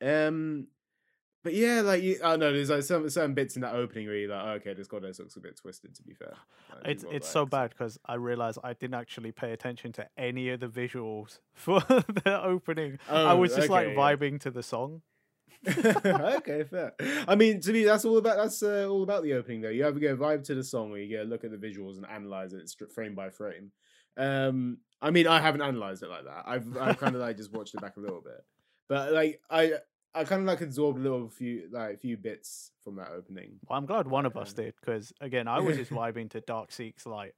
Um. 0.00 0.68
But 1.42 1.52
yeah, 1.52 1.82
like 1.82 2.02
you, 2.02 2.18
I 2.24 2.30
don't 2.30 2.40
know 2.40 2.52
there's 2.54 2.70
like 2.70 2.84
some 2.84 3.06
certain 3.10 3.34
bits 3.34 3.54
in 3.56 3.60
that 3.60 3.74
opening 3.74 4.06
where 4.06 4.16
you're 4.16 4.30
like, 4.30 4.44
oh, 4.46 4.50
okay, 4.52 4.72
this 4.72 4.86
goddess 4.88 5.18
looks 5.18 5.36
a 5.36 5.40
bit 5.40 5.58
twisted. 5.58 5.94
To 5.94 6.02
be 6.02 6.14
fair, 6.14 6.32
Like, 6.82 7.00
she's 7.00 7.04
it's 7.10 7.28
so 7.28 7.44
bad 7.44 7.68
because 7.68 7.98
I 8.06 8.14
realized 8.14 8.60
I 8.64 8.72
didn't 8.72 8.94
actually 8.94 9.30
pay 9.32 9.52
attention 9.52 9.92
to 9.92 10.08
any 10.16 10.48
of 10.48 10.60
the 10.60 10.68
visuals 10.68 11.40
for 11.52 11.80
the 11.80 12.40
opening. 12.42 12.98
I 13.10 13.32
Oh, 13.32 13.36
was 13.36 13.54
just 13.54 13.68
like 13.68 13.88
okay, 13.88 13.94
yeah. 13.94 14.00
vibing 14.00 14.40
to 14.40 14.50
the 14.50 14.62
song. 14.62 15.02
okay, 16.36 16.64
fair. 16.64 16.94
I 17.26 17.34
mean, 17.34 17.60
to 17.60 17.72
me, 17.72 17.84
that's 17.84 18.04
all 18.04 18.18
about 18.18 18.36
that's 18.36 18.62
uh, 18.62 18.86
all 18.88 19.02
about 19.02 19.22
the 19.22 19.34
opening. 19.34 19.60
Though 19.60 19.70
you 19.70 19.86
either 19.86 19.98
get 19.98 20.12
a 20.12 20.16
vibe 20.16 20.44
to 20.44 20.54
the 20.54 20.64
song, 20.64 20.90
or 20.90 20.98
you 20.98 21.08
get 21.08 21.22
a 21.22 21.28
look 21.28 21.44
at 21.44 21.50
the 21.50 21.56
visuals 21.56 21.96
and 21.96 22.06
analyze 22.06 22.52
it 22.52 22.70
frame 22.92 23.14
by 23.14 23.30
frame. 23.30 23.72
Um, 24.16 24.78
I 25.00 25.10
mean, 25.10 25.26
I 25.26 25.40
haven't 25.40 25.62
analyzed 25.62 26.02
it 26.02 26.08
like 26.08 26.24
that. 26.24 26.44
I've 26.46 26.76
I've 26.76 26.98
kind 26.98 27.14
of 27.14 27.20
like 27.20 27.36
just 27.36 27.52
watched 27.52 27.74
it 27.74 27.80
back 27.80 27.96
a 27.96 28.00
little 28.00 28.20
bit, 28.20 28.44
but 28.88 29.12
like 29.12 29.40
I 29.50 29.74
I 30.14 30.24
kind 30.24 30.40
of 30.40 30.46
like 30.46 30.60
absorbed 30.60 30.98
a 30.98 31.02
little 31.02 31.28
few 31.28 31.68
like 31.72 32.00
few 32.00 32.16
bits 32.16 32.70
from 32.82 32.96
that 32.96 33.08
opening. 33.10 33.58
Well, 33.68 33.78
I'm 33.78 33.86
glad 33.86 34.06
one 34.06 34.26
of 34.26 34.36
us 34.36 34.52
did 34.52 34.74
because 34.80 35.12
again, 35.20 35.48
I 35.48 35.60
was 35.60 35.76
just 35.76 35.90
vibing 35.92 36.30
to 36.30 36.40
"Dark 36.40 36.72
Seeks 36.72 37.04
Light" 37.04 37.32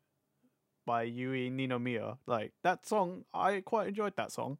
by 0.86 1.04
Yui 1.04 1.50
Ninomiya. 1.50 2.18
Like 2.26 2.52
that 2.62 2.86
song, 2.86 3.24
I 3.32 3.62
quite 3.62 3.88
enjoyed 3.88 4.14
that 4.16 4.32
song. 4.32 4.58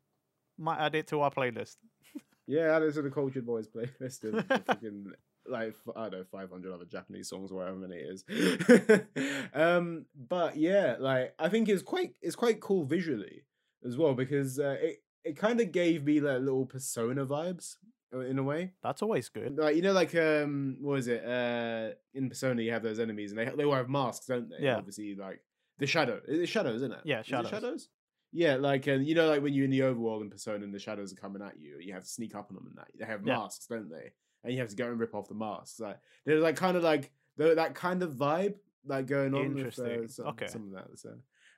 Might 0.59 0.79
add 0.79 0.95
it 0.95 1.09
to 1.09 1.21
our 1.21 1.31
playlist. 1.31 1.77
Yeah, 2.47 2.77
add 2.77 2.83
it 2.83 2.95
to 2.95 3.03
the 3.03 3.11
Cultured 3.11 3.47
Boys 3.47 3.69
playlist 3.69 4.25
of 4.25 4.47
fucking 4.67 5.13
like 5.49 5.75
I 5.95 6.03
don't 6.03 6.13
know, 6.13 6.25
five 6.31 6.51
hundred 6.51 6.73
other 6.73 6.85
Japanese 6.85 7.29
songs, 7.29 7.51
or 7.51 7.63
however 7.63 7.79
many 7.79 7.97
it 7.97 8.23
is. 8.29 9.01
um, 9.55 10.07
but 10.15 10.57
yeah, 10.57 10.97
like 10.99 11.35
I 11.39 11.49
think 11.49 11.69
it's 11.69 11.83
quite 11.83 12.15
it's 12.23 12.37
quite 12.37 12.61
cool 12.61 12.85
visually 12.85 13.45
as 13.85 13.97
well 13.97 14.15
because 14.15 14.59
uh, 14.59 14.77
it 14.81 15.03
it 15.25 15.37
kind 15.37 15.61
of 15.61 15.73
gave 15.73 16.05
me 16.05 16.21
like 16.21 16.41
little 16.41 16.67
persona 16.67 17.27
vibes 17.27 17.77
uh, 18.15 18.21
in 18.21 18.39
a 18.39 18.43
way. 18.43 18.73
That's 18.83 19.03
always 19.03 19.29
good. 19.29 19.57
Like 19.59 19.77
you 19.77 19.83
know, 19.83 19.93
like 19.93 20.15
um, 20.15 20.77
what 20.81 20.99
is 20.99 21.09
it? 21.09 21.25
Uh, 21.25 21.95
in 22.15 22.29
Persona, 22.29 22.63
you 22.63 22.73
have 22.73 22.83
those 22.83 23.01
enemies, 23.01 23.33
and 23.33 23.39
they 23.41 23.51
they 23.57 23.65
all 23.65 23.75
have 23.75 23.89
masks, 23.89 24.27
don't 24.27 24.49
they? 24.49 24.65
Yeah. 24.65 24.77
Obviously, 24.77 25.15
like 25.17 25.41
the 25.79 25.87
shadow. 25.87 26.21
It's 26.27 26.51
shadows, 26.51 26.77
isn't 26.77 26.93
it? 26.93 27.01
Yeah, 27.05 27.21
Is 27.21 27.29
it 27.29 27.49
shadows. 27.49 27.89
Yeah, 28.37 28.57
like 28.57 28.87
and 28.87 29.07
you 29.07 29.15
know, 29.15 29.29
like 29.29 29.43
when 29.43 29.55
you're 29.55 29.65
in 29.65 29.71
the 29.71 29.81
overworld 29.81 30.21
in 30.21 30.29
Persona, 30.29 30.63
and 30.63 30.75
the 30.75 30.79
shadows 30.79 31.11
are 31.11 31.17
coming 31.17 31.41
at 31.41 31.59
you, 31.59 31.79
you 31.81 31.95
have 31.95 32.03
to 32.03 32.09
sneak 32.09 32.35
up 32.35 32.49
on 32.51 32.55
them, 32.55 32.67
and 32.67 32.77
that 32.77 32.89
they 32.99 33.07
have 33.07 33.25
Yeah. 33.25 33.39
masks, 33.39 33.67
don't 33.67 33.89
they? 33.91 34.13
And 34.45 34.53
you 34.53 34.61
have 34.61 34.69
to 34.69 34.77
go 34.77 34.89
and 34.89 35.01
rip 35.01 35.15
off 35.15 35.29
the 35.29 35.35
masks. 35.35 35.81
Like 35.81 35.99
there's 36.27 36.43
like 36.43 36.55
kind 36.57 36.77
of 36.77 36.83
like 36.83 37.13
that 37.39 37.75
kind 37.75 38.03
of 38.03 38.13
vibe 38.13 38.57
like 38.85 39.07
going 39.07 39.33
on. 39.33 39.55
With, 39.55 39.79
uh, 39.79 39.85
Interesting. 39.85 40.09
some, 40.09 40.27
Okay. 40.27 40.49
some 40.49 40.67
of 40.67 40.73
that. 40.73 40.99
So. 40.99 41.15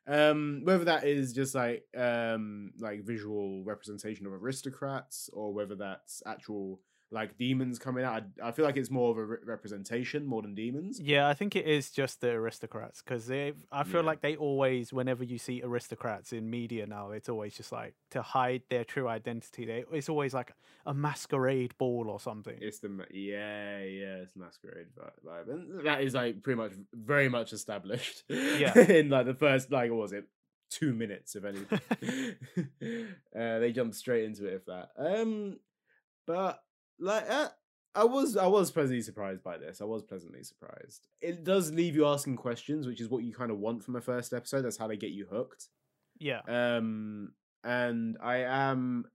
Um, 0.07 0.63
whether 0.65 0.85
that 0.85 1.05
is 1.05 1.35
just 1.35 1.55
like 1.55 1.85
um 1.97 2.71
like 2.79 3.03
visual 3.03 3.65
representation 3.65 4.25
of 4.27 4.33
aristocrats, 4.33 5.29
or 5.33 5.53
whether 5.53 5.75
that's 5.75 6.23
actual 6.27 6.81
like 7.11 7.39
demons 7.39 7.79
coming 7.79 8.05
out, 8.05 8.23
I, 8.43 8.49
I 8.49 8.53
feel 8.53 8.65
like 8.67 8.77
it's 8.77 8.91
more 8.91 9.11
of 9.11 9.17
a 9.19 9.25
re- 9.25 9.39
representation 9.47 10.27
more 10.27 10.43
than 10.43 10.55
demons. 10.55 11.01
Yeah, 11.01 11.27
I 11.27 11.33
think 11.35 11.57
it 11.57 11.67
is 11.67 11.91
just 11.91 12.21
the 12.21 12.29
aristocrats 12.31 13.01
because 13.01 13.27
they. 13.27 13.55
I 13.73 13.85
feel 13.85 14.03
Yeah. 14.03 14.07
like 14.07 14.21
they 14.21 14.37
always, 14.37 14.93
whenever 14.93 15.25
you 15.25 15.39
see 15.39 15.63
aristocrats 15.63 16.33
in 16.35 16.51
media 16.51 16.87
now, 16.87 17.13
it's 17.13 17.29
always 17.31 17.57
just 17.57 17.73
like 17.73 17.95
to 18.11 18.21
hide 18.21 18.63
their 18.69 18.85
true 18.85 19.09
identity. 19.09 19.65
They, 19.65 19.85
it's 19.91 20.09
always 20.11 20.35
like 20.35 20.53
a 20.85 20.93
masquerade 20.93 21.73
ball 21.79 22.09
or 22.11 22.21
something. 22.21 22.59
It's 22.61 22.79
the 22.81 22.89
yeah 23.11 23.79
yeah 23.81 24.17
it's 24.17 24.37
masquerade 24.37 24.89
vi- 24.97 25.31
vibe, 25.31 25.51
and 25.51 25.87
that 25.87 26.03
is 26.03 26.13
like 26.15 26.43
pretty 26.43 26.59
much 26.59 26.73
very 26.93 27.29
much 27.31 27.53
established. 27.55 28.25
Yeah. 28.29 28.79
in 28.89 29.09
like 29.09 29.25
the 29.27 29.35
first 29.35 29.71
like 29.73 29.91
what 29.91 30.01
was 30.01 30.13
it 30.13 30.25
two 30.71 30.93
minutes 30.93 31.35
of 31.37 31.47
anything. 31.47 31.81
uh, 33.35 33.59
they 33.61 33.73
jumped 33.73 33.95
straight 33.97 34.25
into 34.25 34.47
it 34.47 34.55
if 34.55 34.67
that. 34.67 34.91
Um, 34.99 35.59
but 36.27 36.63
like 37.01 37.25
uh, 37.31 37.49
I 37.95 38.05
was 38.05 38.37
I 38.37 38.47
was 38.47 38.71
pleasantly 38.71 39.03
surprised 39.03 39.43
by 39.43 39.59
this. 39.59 39.81
I 39.81 39.85
was 39.85 40.03
pleasantly 40.03 40.43
surprised. 40.43 41.07
It 41.21 41.45
does 41.45 41.73
leave 41.73 41.95
you 41.95 42.07
asking 42.07 42.37
questions, 42.37 42.87
which 42.87 43.01
is 43.01 43.09
what 43.09 43.25
you 43.25 43.33
kind 43.35 43.51
of 43.51 43.59
want 43.59 43.83
from 43.85 43.97
a 43.97 44.01
first 44.01 44.33
episode. 44.33 44.63
That's 44.63 44.77
how 44.77 44.87
they 44.89 44.97
get 44.97 45.11
you 45.11 45.27
hooked. 45.27 45.69
yeah, 46.19 46.41
Um, 46.49 47.33
and 47.65 48.17
I 48.23 48.39
am 48.39 49.07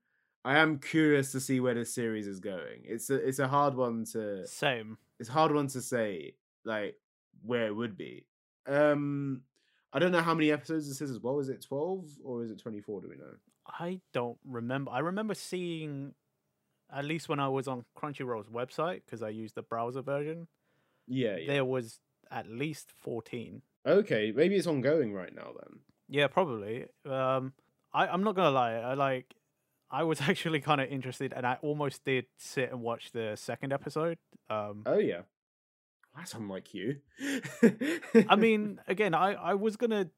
I 0.45 0.57
am 0.59 0.79
curious 0.79 1.31
to 1.31 1.39
see 1.39 1.59
where 1.59 1.73
this 1.73 1.93
series 1.93 2.27
is 2.27 2.39
going. 2.39 2.81
It's 2.85 3.09
a 3.09 3.15
it's 3.15 3.39
a 3.39 3.47
hard 3.47 3.75
one 3.75 4.05
to 4.13 4.45
same. 4.47 4.97
it's 5.19 5.29
a 5.29 5.33
hard 5.33 5.53
one 5.53 5.67
to 5.67 5.81
say 5.81 6.35
like 6.65 6.97
where 7.45 7.67
it 7.67 7.75
would 7.75 7.95
be. 7.97 8.25
Um, 8.67 9.41
I 9.93 9.99
don't 9.99 10.11
know 10.11 10.21
how 10.21 10.33
many 10.33 10.51
episodes 10.51 10.87
this 10.87 11.01
is 11.01 11.11
as 11.11 11.19
well. 11.19 11.39
Is 11.39 11.49
it 11.49 11.61
twelve 11.61 12.09
or 12.23 12.43
is 12.43 12.51
it 12.51 12.59
twenty 12.59 12.81
four? 12.81 13.01
Do 13.01 13.09
we 13.09 13.15
know? 13.17 13.35
I 13.67 14.01
don't 14.13 14.37
remember. 14.45 14.91
I 14.91 14.99
remember 14.99 15.33
seeing, 15.35 16.13
at 16.93 17.05
least 17.05 17.27
when 17.29 17.39
I 17.39 17.47
was 17.49 17.67
on 17.67 17.85
Crunchyroll's 17.97 18.49
website, 18.49 19.01
because 19.05 19.21
I 19.23 19.29
used 19.29 19.55
the 19.55 19.61
browser 19.63 20.01
version, 20.01 20.47
Yeah, 21.07 21.37
yeah. 21.37 21.47
there 21.47 21.65
was 21.65 21.99
at 22.31 22.47
least 22.47 22.91
14. 23.01 23.61
Okay, 23.85 24.31
maybe 24.35 24.55
it's 24.55 24.67
ongoing 24.67 25.13
right 25.13 25.33
now 25.33 25.51
then. 25.59 25.79
Yeah, 26.07 26.27
probably. 26.27 26.85
Um, 27.05 27.53
I, 27.93 28.07
I'm 28.07 28.23
not 28.23 28.35
gonna 28.35 28.51
lie. 28.51 28.73
I 28.75 28.93
like. 28.93 29.33
I 29.91 30.03
was 30.03 30.21
actually 30.29 30.59
kind 30.61 30.81
of 30.81 30.89
interested, 30.89 31.33
and 31.33 31.45
I 31.45 31.57
almost 31.61 32.03
did 32.05 32.25
sit 32.37 32.71
and 32.71 32.81
watch 32.81 33.11
the 33.11 33.33
second 33.35 33.73
episode. 33.73 34.17
Um, 34.49 34.83
Oh 34.85 34.97
yeah, 34.99 35.21
that's 36.15 36.33
unlike 36.33 36.73
you. 36.73 36.97
I 38.29 38.35
mean, 38.35 38.79
again, 38.87 39.13
I 39.13 39.33
I 39.33 39.53
was 39.55 39.75
gonna 39.75 40.09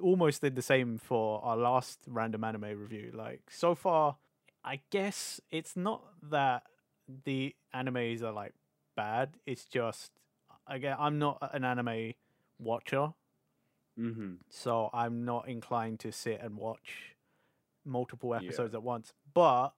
almost 0.00 0.40
did 0.42 0.56
the 0.56 0.62
same 0.62 0.96
for 0.98 1.44
our 1.44 1.56
last 1.56 1.98
random 2.06 2.44
anime 2.44 2.62
review. 2.78 3.12
Like 3.14 3.42
so 3.50 3.74
far, 3.74 4.16
I 4.64 4.80
guess 4.90 5.40
it's 5.50 5.76
not 5.76 6.02
that 6.30 6.62
the 7.24 7.54
animes 7.74 8.22
are 8.22 8.32
like 8.32 8.54
bad. 8.96 9.36
It's 9.46 9.64
just 9.64 10.12
again, 10.66 10.96
I'm 10.98 11.18
not 11.18 11.38
an 11.52 11.64
anime 11.64 12.14
watcher, 12.58 13.14
hmm 13.96 14.34
so 14.50 14.90
I'm 14.92 15.24
not 15.24 15.48
inclined 15.48 16.00
to 16.00 16.12
sit 16.12 16.40
and 16.40 16.56
watch 16.56 17.16
multiple 17.84 18.30
Yeah. 18.34 18.38
episodes 18.38 18.74
at 18.74 18.82
once. 18.82 19.12
But 19.34 19.70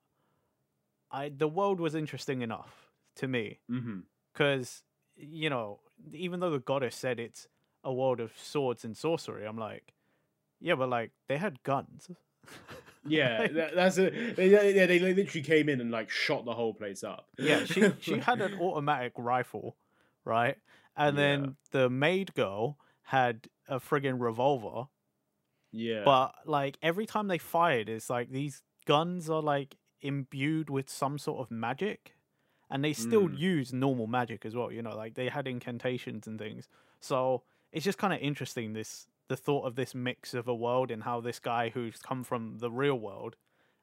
I 1.11 1.29
the 1.29 1.49
world 1.49 1.81
was 1.81 1.95
interesting 1.95 2.43
enough 2.43 2.91
to 3.17 3.29
me 3.29 3.61
because 4.33 4.83
you 5.17 5.49
know 5.51 5.81
even 6.13 6.41
though 6.41 6.51
the 6.51 6.59
goddess 6.59 6.97
said 6.97 7.21
it's 7.21 7.47
a 7.85 7.93
world 7.93 8.21
of 8.21 8.33
swords 8.37 8.85
and 8.85 8.97
sorcery 8.97 9.47
i'm 9.47 9.59
like 9.59 9.95
yeah 10.61 10.75
but 10.75 10.89
like 10.89 11.13
they 11.29 11.37
had 11.39 11.63
guns 11.63 12.11
Yeah, 13.07 13.47
that, 13.49 13.75
that's 13.75 13.99
a 13.99 14.11
they, 14.11 14.49
they- 14.49 14.75
yeah. 14.75 14.87
They 14.87 14.99
literally 14.99 15.43
came 15.43 15.69
in 15.69 15.81
and 15.81 15.91
like 15.91 16.11
shot 16.11 16.45
the 16.45 16.55
whole 16.55 16.73
place 16.75 17.05
up. 17.05 17.27
yeah 17.39 17.65
she 17.65 17.93
she 18.01 18.19
had 18.31 18.41
an 18.41 18.59
automatic 18.61 19.13
rifle 19.17 19.77
right 20.25 20.57
and 20.97 21.17
Yeah. 21.17 21.23
then 21.23 21.57
the 21.73 21.91
maid 21.91 22.35
girl 22.35 22.79
had 23.03 23.49
a 23.69 23.79
friggin 23.81 24.21
revolver 24.21 24.85
yeah, 25.77 26.03
but 26.05 26.35
like 26.47 26.79
every 26.83 27.05
time 27.05 27.27
they 27.29 27.39
fired 27.39 27.89
it's 27.89 28.09
like 28.09 28.31
these 28.31 28.63
guns 28.87 29.29
are 29.29 29.43
like 29.43 29.77
imbued 30.01 30.71
with 30.71 30.89
some 30.89 31.19
sort 31.19 31.41
of 31.41 31.51
magic 31.51 32.15
and 32.71 32.85
they 32.85 32.93
still 32.93 33.29
Mm. 33.29 33.39
use 33.39 33.73
normal 33.73 34.07
magic 34.07 34.47
as 34.47 34.55
well 34.55 34.71
you 34.71 34.83
know 34.83 34.95
like 34.97 35.15
they 35.15 35.29
had 35.29 35.47
incantations 35.49 36.27
and 36.27 36.39
things 36.39 36.69
so 37.01 37.43
it's 37.73 37.85
just 37.85 37.99
kind 37.99 38.13
of 38.13 38.21
interesting 38.21 38.73
this 38.73 39.09
the 39.29 39.37
thought 39.37 39.65
of 39.67 39.75
this 39.77 39.95
mix 39.95 40.35
of 40.35 40.49
a 40.49 40.55
world 40.55 40.91
and 40.91 41.03
how 41.05 41.21
this 41.21 41.39
guy 41.39 41.71
who's 41.71 41.97
come 41.99 42.25
from 42.25 42.59
the 42.59 42.71
real 42.71 42.99
world 42.99 43.37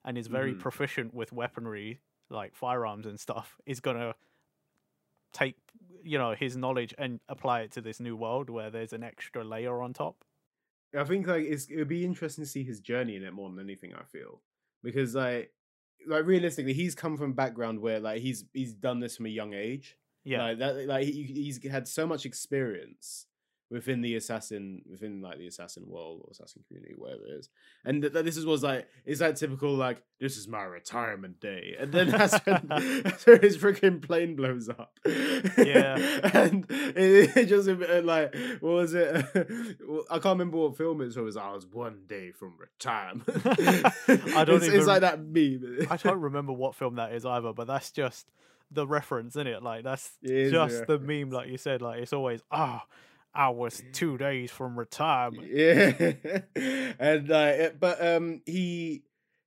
and 0.03 0.17
is 0.17 0.27
very 0.27 0.53
Mhm. 0.53 0.60
proficient 0.60 1.13
with 1.13 1.31
weaponry 1.33 2.01
like 2.29 2.55
firearms 2.55 3.05
and 3.05 3.19
stuff 3.19 3.57
is 3.65 3.79
gonna 3.81 4.15
take 5.33 5.55
you 6.03 6.17
know 6.17 6.33
his 6.33 6.57
knowledge 6.57 6.93
and 6.98 7.19
apply 7.29 7.62
it 7.62 7.71
to 7.71 7.81
this 7.81 8.00
new 8.00 8.15
world 8.15 8.50
where 8.50 8.69
there's 8.69 8.93
an 8.93 9.03
extra 9.03 9.43
layer 9.43 9.81
on 9.81 9.93
top 9.93 10.25
I 10.98 11.05
think 11.05 11.27
like 11.27 11.43
it's 11.45 11.67
it 11.67 11.77
would 11.77 11.88
be 11.88 12.03
interesting 12.03 12.43
to 12.43 12.50
see 12.50 12.63
his 12.63 12.81
journey 12.81 13.15
in 13.15 13.24
it 13.24 13.31
more 13.31 13.50
than 13.50 13.60
anything. 13.60 13.93
I 13.93 14.03
feel 14.03 14.43
because 14.83 15.15
like 15.15 15.53
like 16.05 16.25
realistically, 16.25 16.74
he's 16.74 16.95
come 16.95 17.15
from 17.15 17.31
a 17.31 17.33
background 17.36 17.79
where 17.79 18.00
like 18.01 18.21
he's 18.21 18.43
he's 18.53 18.74
done 18.74 19.00
this 19.00 19.15
from 19.15 19.27
a 19.27 19.29
young 19.29 19.53
age. 19.53 19.98
yeah 20.25 20.43
like 20.43 20.57
that 20.60 20.86
like 20.88 21.05
he, 21.07 21.24
he's 21.24 21.65
had 21.65 21.88
so 21.88 22.05
much 22.05 22.25
experience 22.25 23.25
within 23.71 24.01
the 24.01 24.15
assassin 24.15 24.81
within 24.91 25.21
like 25.21 25.37
the 25.39 25.47
assassin 25.47 25.83
world 25.87 26.21
or 26.23 26.29
assassin 26.31 26.61
community 26.67 26.93
whatever 26.97 27.23
it 27.25 27.31
is 27.39 27.49
and 27.85 28.01
th- 28.01 28.11
th- 28.13 28.25
this 28.25 28.35
is 28.37 28.45
was 28.45 28.61
like 28.61 28.85
is 29.05 29.19
that 29.19 29.37
typical 29.37 29.73
like 29.73 30.03
this 30.19 30.35
is 30.37 30.47
my 30.47 30.61
retirement 30.63 31.39
day 31.39 31.75
and 31.79 31.91
then 31.93 32.09
that's 32.11 32.37
when, 32.45 32.67
that's 32.67 33.25
when 33.25 33.39
his 33.41 33.57
freaking 33.57 34.01
plane 34.01 34.35
blows 34.35 34.67
up 34.67 34.99
Yeah. 35.05 35.95
and 36.33 36.65
it, 36.69 37.37
it 37.37 37.45
just 37.47 37.69
uh, 37.69 38.01
like 38.03 38.35
what 38.59 38.73
was 38.73 38.93
it 38.93 39.15
i 40.11 40.19
can't 40.19 40.25
remember 40.37 40.57
what 40.57 40.75
film 40.77 40.99
it's 41.01 41.15
from 41.15 41.23
it 41.23 41.25
was 41.25 41.37
i 41.37 41.51
was 41.51 41.65
one 41.65 42.01
day 42.07 42.31
from 42.31 42.53
retirement 42.59 43.23
I 43.47 44.43
don't 44.43 44.57
it's, 44.57 44.65
even- 44.65 44.77
it's 44.79 44.87
like 44.87 45.01
that 45.01 45.19
meme 45.23 45.87
I 45.89 45.95
don't 45.97 46.19
remember 46.19 46.51
what 46.51 46.75
film 46.75 46.95
that 46.95 47.13
is 47.13 47.25
either, 47.25 47.53
but 47.53 47.67
that's 47.67 47.91
just 47.91 48.27
the 48.71 48.85
reference, 48.87 49.35
isn't 49.35 49.47
it? 49.47 49.63
Like 49.63 49.83
that's 49.83 50.11
It 50.21 50.51
just 50.51 50.87
the 50.87 50.97
meme, 50.99 51.29
like 51.29 51.49
you 51.49 51.57
said. 51.57 51.81
Like 51.81 52.01
it's 52.01 52.13
always, 52.13 52.41
ah, 52.51 52.85
I 53.33 53.50
was 53.50 53.81
two 53.93 54.17
days 54.17 54.51
from 54.51 54.77
retirement. 54.77 55.47
Yeah, 55.50 55.93
and 57.00 57.29
it- 57.29 57.79
but 57.79 58.05
um, 58.05 58.41
he 58.45 59.03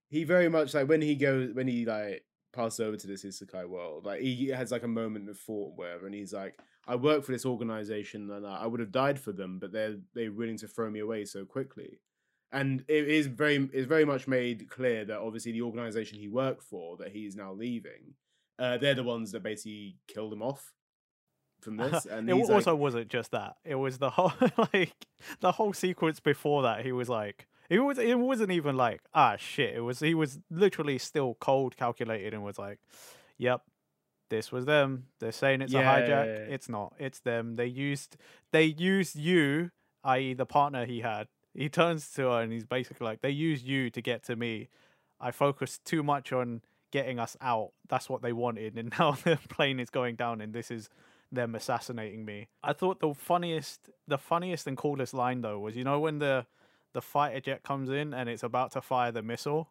he 0.08 0.24
very 0.24 0.48
much 0.48 0.74
like 0.74 0.88
when 0.88 1.02
he 1.02 1.14
goes 1.16 1.52
when 1.54 1.68
he 1.68 1.84
like 1.84 2.24
passes 2.52 2.80
over 2.80 2.96
to 2.96 3.06
this 3.06 3.24
isekai 3.24 3.68
world, 3.68 4.06
like 4.06 4.20
he 4.20 4.48
has 4.48 4.70
like 4.70 4.84
a 4.84 4.88
moment 4.88 5.28
of 5.28 5.38
thought, 5.38 5.76
where, 5.76 6.04
and 6.06 6.14
he's 6.14 6.32
like, 6.32 6.58
I 6.86 6.96
work 6.96 7.24
for 7.24 7.32
this 7.32 7.44
organization, 7.46 8.30
and 8.30 8.46
I, 8.46 8.58
I 8.62 8.66
would 8.66 8.80
have 8.80 8.92
died 8.92 9.18
for 9.20 9.32
them, 9.32 9.58
but 9.58 9.72
they're 9.72 9.96
they're 10.14 10.32
willing 10.32 10.58
to 10.58 10.68
throw 10.68 10.90
me 10.90 11.00
away 11.00 11.24
so 11.24 11.44
quickly. 11.44 12.00
And 12.52 12.84
it 12.88 13.08
is 13.08 13.26
very 13.26 13.68
is 13.72 13.86
very 13.86 14.04
much 14.04 14.28
made 14.28 14.68
clear 14.70 15.04
that 15.04 15.18
obviously 15.18 15.52
the 15.52 15.62
organization 15.62 16.18
he 16.18 16.28
worked 16.28 16.62
for 16.62 16.96
that 16.98 17.10
he 17.12 17.26
is 17.26 17.34
now 17.34 17.52
leaving 17.52 18.14
uh, 18.60 18.78
they're 18.78 18.94
the 18.94 19.02
ones 19.02 19.32
that 19.32 19.42
basically 19.42 19.96
killed 20.06 20.32
him 20.32 20.42
off 20.42 20.72
from 21.64 21.76
this. 21.78 22.06
And 22.10 22.28
it 22.28 22.32
also 22.34 22.72
like, 22.72 22.80
wasn't 22.80 23.08
just 23.08 23.32
that. 23.32 23.56
It 23.64 23.74
was 23.76 23.98
the 23.98 24.10
whole 24.10 24.32
like 24.72 25.06
the 25.40 25.52
whole 25.52 25.72
sequence 25.72 26.20
before 26.20 26.62
that. 26.62 26.84
He 26.84 26.92
was 26.92 27.08
like, 27.08 27.46
it 27.68 27.80
was 27.80 27.98
it 27.98 28.18
wasn't 28.18 28.52
even 28.52 28.76
like 28.76 29.00
ah 29.14 29.36
shit. 29.36 29.74
It 29.74 29.80
was 29.80 30.00
he 30.00 30.14
was 30.14 30.38
literally 30.50 30.98
still 30.98 31.36
cold, 31.40 31.76
calculated, 31.76 32.34
and 32.34 32.44
was 32.44 32.58
like, 32.58 32.78
yep. 33.38 33.62
This 34.30 34.50
was 34.50 34.64
them. 34.64 35.04
They're 35.20 35.32
saying 35.32 35.60
it's 35.60 35.72
Yeah, 35.72 35.80
a 35.80 35.82
yeah, 35.82 36.06
hijack. 36.08 36.26
yeah. 36.26 36.54
It's 36.54 36.68
not. 36.68 36.94
It's 36.98 37.20
them. 37.20 37.56
They 37.56 37.66
used 37.66 38.16
they 38.52 38.64
used 38.64 39.16
you, 39.16 39.70
i.e., 40.02 40.34
the 40.34 40.46
partner 40.46 40.86
he 40.86 41.00
had. 41.00 41.28
He 41.52 41.68
turns 41.68 42.10
to 42.12 42.22
her 42.22 42.40
and 42.42 42.50
he's 42.52 42.64
basically 42.64 43.04
like, 43.04 43.20
they 43.20 43.30
used 43.30 43.64
you 43.64 43.90
to 43.90 44.00
get 44.00 44.24
to 44.24 44.34
me. 44.34 44.68
I 45.20 45.30
focused 45.30 45.84
too 45.84 46.02
much 46.02 46.32
on 46.32 46.62
getting 46.90 47.18
us 47.18 47.36
out. 47.40 47.72
That's 47.88 48.08
what 48.08 48.22
they 48.22 48.32
wanted, 48.32 48.76
and 48.78 48.92
now 48.98 49.12
the 49.12 49.38
plane 49.48 49.78
is 49.78 49.90
going 49.90 50.16
down, 50.16 50.40
and 50.40 50.52
this 50.52 50.70
is 50.70 50.88
them 51.34 51.54
assassinating 51.54 52.24
me. 52.24 52.48
I 52.62 52.72
thought 52.72 53.00
the 53.00 53.14
funniest, 53.14 53.90
the 54.06 54.18
funniest 54.18 54.66
and 54.66 54.76
coolest 54.76 55.14
line 55.14 55.40
though 55.40 55.58
was, 55.58 55.76
you 55.76 55.84
know, 55.84 56.00
when 56.00 56.18
the 56.18 56.46
the 56.92 57.02
fighter 57.02 57.40
jet 57.40 57.62
comes 57.62 57.90
in 57.90 58.14
and 58.14 58.28
it's 58.28 58.42
about 58.42 58.72
to 58.72 58.80
fire 58.80 59.10
the 59.10 59.22
missile, 59.22 59.70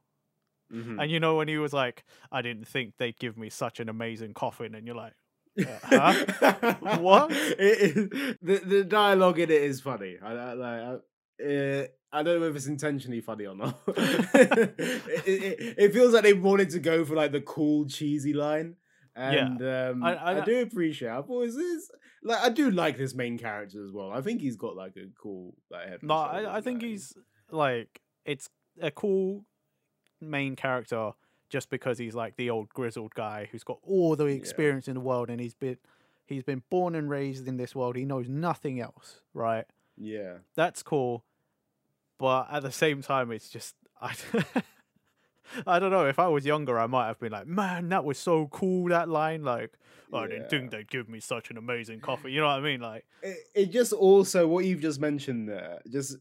mhm. 0.72 1.02
and 1.02 1.10
you 1.10 1.20
know 1.20 1.36
when 1.36 1.48
he 1.48 1.58
was 1.58 1.74
like, 1.74 2.04
"I 2.32 2.42
didn't 2.42 2.68
think 2.68 2.96
they'd 2.98 3.18
give 3.18 3.38
me 3.38 3.50
such 3.50 3.80
an 3.80 3.90
amazing 3.90 4.34
coffin," 4.34 4.76
and 4.76 4.86
you're 4.86 4.96
like, 4.96 5.14
uh, 5.60 5.66
huh? 5.84 6.76
What? 7.00 7.32
It 7.32 7.98
is, 7.98 8.10
the 8.42 8.62
the 8.66 8.84
dialogue 8.84 9.40
in 9.40 9.52
it 9.52 9.62
is 9.62 9.82
funny. 9.82 10.18
I, 10.22 10.32
I 10.32 10.54
like. 10.54 10.82
I, 10.82 10.98
uh, 11.44 11.86
I 12.16 12.22
don't 12.22 12.40
know 12.40 12.48
if 12.48 12.56
it's 12.56 12.68
intentionally 12.68 13.22
funny 13.22 13.48
or 13.48 13.56
not. 13.56 13.80
it, 13.88 14.78
it, 15.26 15.76
it 15.80 15.94
feels 15.94 16.14
like 16.14 16.22
they 16.22 16.34
wanted 16.34 16.70
to 16.70 16.80
go 16.80 17.04
for 17.06 17.16
like 17.16 17.32
the 17.32 17.42
cool 17.42 17.86
cheesy 17.86 18.34
line, 18.34 18.76
and 19.16 19.62
um, 19.62 20.04
I- 20.04 20.16
I, 20.16 20.42
I- 20.42 20.46
do 20.46 20.62
appreciate. 20.62 21.10
I 21.12 21.22
thought 21.22 21.44
is 21.44 21.92
like 22.24 22.40
I 22.42 22.50
do 22.50 22.72
like 22.72 22.98
this 22.98 23.14
main 23.14 23.38
character 23.38 23.84
as 23.84 23.92
well. 23.92 24.12
I 24.12 24.22
think 24.22 24.42
he's 24.42 24.56
got 24.56 24.76
like 24.76 24.96
a 24.98 25.08
cool 25.22 25.54
like 25.70 25.88
head. 25.88 26.00
No, 26.04 26.16
I, 26.16 26.58
I 26.58 26.62
think 26.62 26.82
he's 26.82 27.14
like 27.52 28.02
it's 28.26 28.50
a 28.82 28.90
cool 28.92 29.46
main 30.22 30.56
character 30.56 31.12
just 31.50 31.70
because 31.70 31.98
he's 31.98 32.16
like 32.16 32.36
the 32.38 32.50
old 32.50 32.70
grizzled 32.70 33.14
guy 33.14 33.48
who's 33.52 33.64
got 33.64 33.78
all 33.84 34.16
the 34.16 34.26
Yeah. 34.26 34.32
experience 34.36 34.88
in 34.88 34.94
the 34.96 35.00
world 35.02 35.30
and 35.30 35.40
he's 35.40 35.54
been 35.54 35.78
he's 36.26 36.44
been 36.44 36.64
born 36.70 36.96
and 36.96 37.10
raised 37.10 37.48
in 37.48 37.58
this 37.58 37.76
world. 37.76 37.96
He 37.96 38.06
knows 38.06 38.28
nothing 38.30 38.80
else, 38.80 39.20
right? 39.34 39.66
yeah. 39.98 40.38
That's 40.56 40.82
cool. 40.82 41.24
But 42.18 42.48
at 42.52 42.64
the 42.64 42.72
same 42.72 43.02
time 43.02 43.32
it's 43.32 43.50
just 43.50 43.76
I 44.02 44.14
I 45.68 45.80
don't 45.80 45.92
know. 45.92 46.06
If 46.06 46.20
I 46.20 46.28
was 46.28 46.46
younger, 46.46 46.80
I 46.80 46.88
might 46.88 47.08
have 47.08 47.20
been 47.20 47.32
like, 47.32 47.48
"Man, 47.48 47.90
that 47.90 48.04
was 48.04 48.18
so 48.18 48.48
cool." 48.48 48.90
That 48.90 49.10
line, 49.10 49.44
like, 49.44 49.74
"Oh, 50.12 50.20
I 50.20 50.28
didn't 50.28 50.50
think 50.50 50.72
they'd 50.72 50.90
give 50.90 51.10
me 51.10 51.20
such 51.20 51.50
an 51.50 51.58
amazing 51.58 52.00
coffee." 52.00 52.32
You 52.32 52.42
know 52.42 52.48
what 52.48 52.60
I 52.60 52.62
mean? 52.62 52.82
Like, 52.82 53.06
it, 53.22 53.38
it 53.54 53.72
just 53.72 53.94
also 53.94 54.48
what 54.48 54.66
you've 54.66 54.82
just 54.82 55.00
mentioned 55.00 55.50
there 55.50 55.80
just 55.90 56.18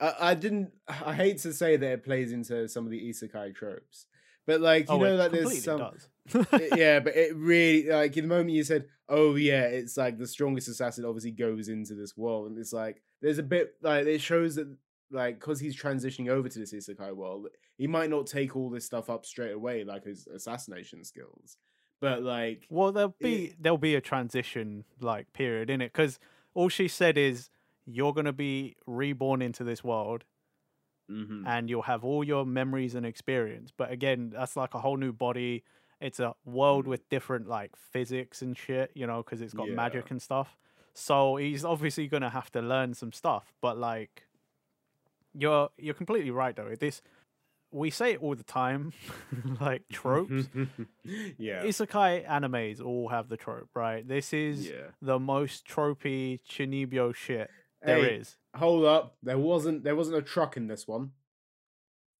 I, 0.00 0.14
I 0.20 0.34
didn't 0.34 0.72
i 0.88 1.14
hate 1.14 1.38
to 1.38 1.52
say 1.52 1.76
that 1.76 1.92
it 1.92 2.04
plays 2.04 2.32
into 2.32 2.68
some 2.68 2.84
of 2.84 2.90
the 2.90 3.08
isekai 3.08 3.54
tropes 3.54 4.06
but 4.46 4.60
like 4.60 4.88
you 4.88 4.94
oh, 4.94 4.98
know 4.98 5.14
like 5.14 5.30
there's 5.30 5.64
some 5.64 5.80
it- 5.80 6.72
yeah 6.76 7.00
but 7.00 7.16
it 7.16 7.34
really 7.36 7.88
like 7.88 8.16
in 8.16 8.24
the 8.24 8.34
moment 8.34 8.50
you 8.50 8.64
said 8.64 8.86
oh 9.08 9.36
yeah 9.36 9.62
it's 9.62 9.96
like 9.96 10.18
the 10.18 10.26
strongest 10.26 10.68
assassin 10.68 11.04
obviously 11.04 11.30
goes 11.30 11.68
into 11.68 11.94
this 11.94 12.16
world 12.16 12.48
and 12.48 12.58
it's 12.58 12.72
like 12.72 13.02
there's 13.20 13.38
a 13.38 13.42
bit 13.42 13.74
like 13.82 14.06
it 14.06 14.20
shows 14.20 14.56
that 14.56 14.68
like 15.12 15.38
because 15.38 15.60
he's 15.60 15.80
transitioning 15.80 16.28
over 16.28 16.48
to 16.48 16.58
this 16.58 16.72
isekai 16.72 17.12
world 17.14 17.48
he 17.78 17.86
might 17.86 18.10
not 18.10 18.26
take 18.26 18.56
all 18.56 18.70
this 18.70 18.84
stuff 18.86 19.08
up 19.10 19.24
straight 19.26 19.52
away 19.52 19.84
like 19.84 20.04
his 20.04 20.26
assassination 20.26 21.04
skills 21.04 21.56
but 22.00 22.22
like 22.22 22.66
Well, 22.68 22.90
there'll 22.90 23.14
be 23.20 23.54
there'll 23.60 23.78
be 23.78 23.94
a 23.94 24.00
transition 24.00 24.84
like 25.00 25.32
period 25.32 25.70
in 25.70 25.80
it 25.80 25.92
because 25.92 26.18
all 26.52 26.68
she 26.68 26.88
said 26.88 27.16
is 27.16 27.48
you're 27.86 28.12
gonna 28.12 28.32
be 28.32 28.74
reborn 28.86 29.40
into 29.40 29.62
this 29.62 29.84
world 29.84 30.24
mhm. 31.10 31.44
and 31.46 31.70
you'll 31.70 31.82
have 31.82 32.04
all 32.04 32.24
your 32.24 32.44
memories 32.44 32.94
and 32.94 33.06
experience. 33.06 33.72
But 33.76 33.90
again, 33.92 34.30
that's 34.34 34.56
like 34.56 34.74
a 34.74 34.80
whole 34.80 34.96
new 34.96 35.12
body. 35.12 35.62
It's 36.00 36.18
a 36.18 36.34
world 36.44 36.86
Mm. 36.86 36.88
with 36.88 37.08
different 37.08 37.46
like 37.48 37.76
physics 37.76 38.42
and 38.42 38.56
shit, 38.56 38.90
you 38.94 39.06
know, 39.06 39.22
because 39.22 39.40
it's 39.40 39.54
got 39.54 39.68
magic 39.68 40.10
and 40.10 40.20
stuff. 40.20 40.56
So 40.94 41.36
he's 41.36 41.64
obviously 41.64 42.08
gonna 42.08 42.30
have 42.30 42.50
to 42.52 42.60
learn 42.60 42.94
some 42.94 43.12
stuff. 43.12 43.54
But 43.60 43.78
like, 43.78 44.24
you're 45.34 45.70
you're 45.78 45.94
completely 45.94 46.30
right 46.30 46.54
though. 46.54 46.74
This 46.78 47.02
we 47.74 47.88
say 47.88 48.12
it 48.12 48.22
all 48.22 48.34
the 48.34 48.42
time, 48.44 48.92
like 49.60 49.82
tropes. 49.90 50.48
yeah 51.38 51.62
Isekai 51.64 52.26
animes 52.28 52.84
all 52.84 53.08
have 53.08 53.28
the 53.28 53.36
trope, 53.38 53.70
right? 53.74 54.06
This 54.06 54.32
is 54.32 54.68
yeah 54.68 54.88
the 55.00 55.18
most 55.18 55.66
tropey 55.66 56.40
Chunibyo 56.48 57.14
shit 57.14 57.50
there 57.82 57.96
Hey, 57.96 58.16
is. 58.16 58.36
hold 58.54 58.84
up 58.84 59.16
there 59.22 59.38
wasn't 59.38 59.84
there 59.84 59.96
wasn't 59.96 60.16
a 60.18 60.22
truck 60.22 60.56
in 60.56 60.66
this 60.68 60.86
one 60.86 61.10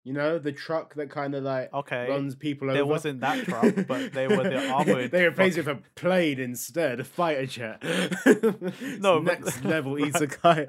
you 0.05 0.13
know 0.13 0.37
the 0.41 0.51
truck 0.51 0.95
that 0.95 1.09
kind 1.11 1.33
of 1.37 1.45
like 1.45 1.73
Okay, 1.73 2.09
runs 2.09 2.35
people 2.35 2.67
there 2.67 2.79
over 2.79 2.85
There 2.85 2.93
wasn't 2.93 3.21
that 3.21 3.45
truck, 3.45 3.73
but 3.87 4.13
they 4.13 4.27
were 4.27 4.43
the 4.43 4.69
armored 4.69 5.13
they 5.13 5.25
replaced 5.25 5.59
it 5.59 5.67
with 5.67 5.77
a 5.77 5.83
plane 5.95 6.41
instead 6.41 6.99
a 6.99 7.05
fighter 7.05 7.47
jet 7.47 7.81
No, 8.25 8.51
no 8.99 9.21
but- 9.21 9.41
next 9.41 9.65
level 9.65 9.95
isekai 9.95 10.67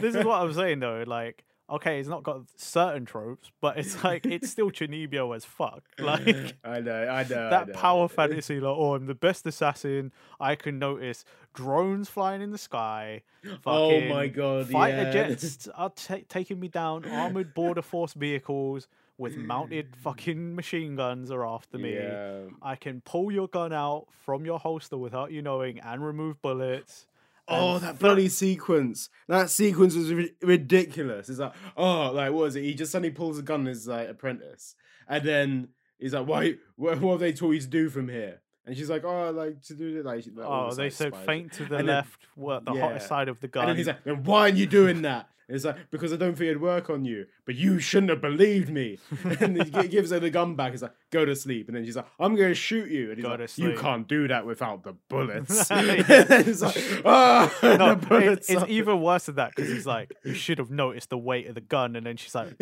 this 0.00 0.14
is 0.16 0.24
what 0.24 0.40
I'm 0.42 0.52
saying 0.54 0.80
though. 0.80 1.04
Like, 1.06 1.44
okay, 1.72 1.98
it's 1.98 2.08
not 2.08 2.22
got 2.22 2.42
certain 2.56 3.04
tropes, 3.04 3.50
but 3.60 3.78
it's 3.78 4.02
like 4.04 4.26
it's 4.26 4.50
still 4.50 4.70
Chunibyo 4.70 5.34
as 5.34 5.44
fuck. 5.44 5.82
Like 5.98 6.26
i 6.26 6.32
know 6.32 6.52
i 6.64 6.80
know 6.80 7.08
I 7.10 7.22
that 7.24 7.68
know. 7.68 7.74
power 7.74 8.08
fantasy, 8.08 8.60
like, 8.60 8.76
oh, 8.76 8.94
I'm 8.94 9.06
the 9.06 9.14
best 9.14 9.46
assassin. 9.46 10.12
I 10.40 10.54
can 10.56 10.78
notice 10.78 11.24
drones 11.54 12.08
flying 12.08 12.42
in 12.42 12.50
the 12.50 12.58
sky. 12.58 13.22
oh 13.66 14.00
my 14.02 14.28
god 14.28 14.68
Fighter 14.68 15.02
yeah. 15.04 15.12
jets 15.12 15.68
are 15.74 15.90
ta 15.90 16.18
taking 16.28 16.60
me 16.60 16.68
down. 16.68 17.04
Armored 17.08 17.54
border 17.54 17.82
force 17.82 18.12
vehicles 18.14 18.88
with 19.18 19.36
mounted 19.36 19.94
fucking 20.02 20.54
machine 20.60 20.96
guns 20.96 21.30
are 21.30 21.46
after 21.46 21.78
me. 21.78 21.94
yeah 21.94 22.40
I 22.60 22.76
can 22.76 23.00
pull 23.02 23.30
your 23.30 23.48
gun 23.48 23.72
out 23.72 24.06
from 24.24 24.44
your 24.44 24.58
holster 24.58 24.96
without 24.96 25.30
you 25.32 25.42
knowing 25.42 25.78
and 25.80 26.04
remove 26.04 26.40
bullets. 26.42 27.06
Oh, 27.48 27.78
that 27.78 27.98
bloody 27.98 28.28
sequence! 28.28 29.10
That 29.28 29.50
sequence 29.50 29.94
was 29.94 30.12
ri- 30.12 30.32
ridiculous. 30.42 31.28
It's 31.28 31.38
like, 31.38 31.52
oh, 31.76 32.10
like 32.12 32.32
what 32.32 32.44
is 32.44 32.56
it? 32.56 32.62
He 32.62 32.74
just 32.74 32.92
suddenly 32.92 33.10
pulls 33.10 33.38
a 33.38 33.42
gun 33.42 33.60
on 33.60 33.66
his 33.66 33.86
like 33.88 34.08
apprentice, 34.08 34.74
and 35.08 35.24
then 35.24 35.68
he's 35.98 36.14
like, 36.14 36.26
"Why? 36.26 36.54
What, 36.76 37.00
what 37.00 37.12
have 37.12 37.20
they 37.20 37.32
taught 37.32 37.50
you 37.52 37.60
to 37.60 37.66
do 37.66 37.88
from 37.90 38.08
here?" 38.08 38.40
And 38.64 38.76
she's 38.76 38.88
like, 38.88 39.04
"Oh, 39.04 39.30
like 39.32 39.60
to 39.62 39.74
do 39.74 39.98
it 39.98 40.04
like." 40.04 40.24
like, 40.34 40.46
Oh, 40.46 40.72
they 40.74 40.88
said 40.88 41.12
spies." 41.12 41.26
faint 41.26 41.52
to 41.54 41.64
the 41.64 41.76
And 41.78 41.88
then- 41.88 41.96
left, 41.96 42.26
what 42.36 42.64
the 42.64 42.74
yeah. 42.74 42.80
hottest 42.80 43.08
side 43.08 43.28
of 43.28 43.40
the 43.40 43.48
gun. 43.48 43.62
And 43.64 43.70
then 43.70 43.76
he's 43.76 43.86
like, 43.88 44.04
"Then 44.04 44.22
why 44.22 44.42
aren't 44.42 44.56
you 44.56 44.66
doing 44.66 45.02
that?" 45.02 45.28
It's 45.54 45.64
like, 45.64 45.76
"Because 45.90 46.12
I 46.12 46.16
don't 46.16 46.34
think 46.36 46.48
it'd 46.50 46.60
work 46.62 46.90
on 46.90 47.04
you, 47.04 47.26
but 47.44 47.54
you 47.54 47.78
shouldn't 47.78 48.10
have 48.10 48.20
believed 48.20 48.70
me." 48.70 48.98
and 49.40 49.62
he 49.62 49.88
gives 49.88 50.10
her 50.10 50.18
the 50.18 50.30
gun 50.30 50.54
back. 50.56 50.72
He's 50.72 50.82
like, 50.82 50.94
"Go 51.10 51.24
to 51.24 51.36
sleep." 51.36 51.68
And 51.68 51.76
then 51.76 51.84
she's 51.84 51.96
like, 51.96 52.06
"I'm 52.18 52.34
going 52.34 52.48
to 52.48 52.54
shoot 52.54 52.90
you." 52.90 53.08
And 53.10 53.18
he's 53.18 53.24
Go 53.24 53.34
like, 53.34 53.58
"You 53.58 53.76
can't 53.78 54.08
do 54.08 54.26
that 54.28 54.46
without 54.46 54.82
the 54.82 54.94
bullets." 55.08 55.70
It's 55.70 56.60
like, 56.62 57.02
"Ah, 57.04 57.52
no, 57.62 57.94
the 57.94 58.16
it- 58.32 58.44
it's 58.48 58.64
even 58.68 59.00
worse 59.00 59.26
than 59.26 59.36
that 59.36 59.54
because 59.54 59.70
he's 59.70 59.86
like, 59.86 60.12
you 60.24 60.34
should 60.34 60.58
have 60.58 60.70
noticed 60.70 61.10
the 61.10 61.18
weight 61.18 61.46
of 61.46 61.54
the 61.54 61.60
gun, 61.60 61.96
and 61.96 62.06
then 62.06 62.16
she's 62.16 62.34
like, 62.34 62.54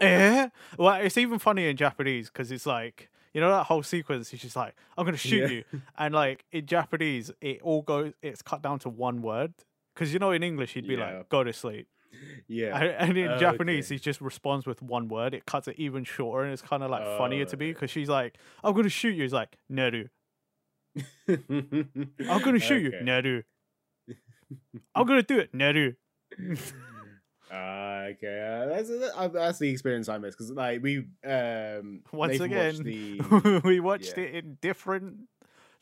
eh? 0.00 0.48
Well, 0.78 0.94
it's 0.96 1.16
even 1.18 1.38
funny 1.38 1.68
in 1.68 1.76
Japanese 1.76 2.28
because 2.30 2.50
it's 2.52 2.66
like, 2.66 3.08
you 3.32 3.40
know, 3.40 3.50
that 3.50 3.64
whole 3.66 3.82
sequence. 3.82 4.30
He's 4.30 4.40
just 4.42 4.56
like, 4.56 4.74
I'm 4.96 5.04
gonna 5.04 5.16
shoot 5.16 5.42
Yeah. 5.42 5.48
you, 5.48 5.64
and 5.98 6.14
like 6.14 6.44
in 6.52 6.66
Japanese, 6.66 7.30
it 7.40 7.60
all 7.62 7.82
goes, 7.82 8.12
it's 8.22 8.42
cut 8.42 8.62
down 8.62 8.78
to 8.80 8.88
one 8.88 9.22
word. 9.22 9.54
Because 9.94 10.12
you 10.12 10.18
know, 10.18 10.32
in 10.32 10.42
English, 10.42 10.74
he'd 10.74 10.88
be 10.88 10.94
Yeah. 10.94 11.18
like, 11.18 11.28
"Go 11.28 11.44
to 11.44 11.52
sleep," 11.52 11.86
yeah. 12.48 12.76
and, 12.78 13.10
and 13.10 13.18
in 13.18 13.28
Oh, 13.28 13.38
Japanese, 13.38 13.86
okay. 13.86 13.94
he 13.96 13.98
just 14.00 14.20
responds 14.20 14.66
with 14.66 14.82
one 14.82 15.08
word. 15.08 15.34
It 15.34 15.46
cuts 15.46 15.68
it 15.68 15.76
even 15.78 16.04
shorter, 16.04 16.44
and 16.44 16.52
it's 16.52 16.62
kind 16.62 16.82
of 16.82 16.90
like 16.90 17.04
funnier 17.18 17.44
to 17.46 17.56
Oh, 17.56 17.58
me 17.58 17.72
because 17.72 17.90
she's 17.90 18.08
like, 18.08 18.36
"I'm 18.62 18.74
gonna 18.74 18.88
shoot 18.88 19.10
you." 19.14 19.22
He's 19.22 19.32
like, 19.32 19.56
"Neru." 19.70 20.08
I'm 21.28 22.42
gonna 22.42 22.58
shoot 22.60 22.82
you. 22.82 22.88
Okay. 22.88 23.00
Neru. 23.02 23.42
I'm 24.94 25.06
gonna 25.06 25.22
do 25.22 25.38
it. 25.38 25.52
Neru. 25.52 25.96
Ah, 27.52 28.04
okay, 28.10 28.40
uh, 28.62 28.66
that's 28.66 28.90
uh, 28.90 29.28
that's 29.28 29.58
the 29.58 29.68
experience 29.68 30.08
I 30.08 30.18
miss 30.18 30.34
because 30.34 30.50
like 30.50 30.82
we 30.82 30.98
um 31.24 32.00
Once 32.12 32.40
watched 32.40 32.40
again, 32.40 32.82
the 32.82 33.60
we 33.64 33.78
watched 33.80 34.16
yeah. 34.16 34.24
it 34.24 34.34
in 34.44 34.58
different 34.60 35.28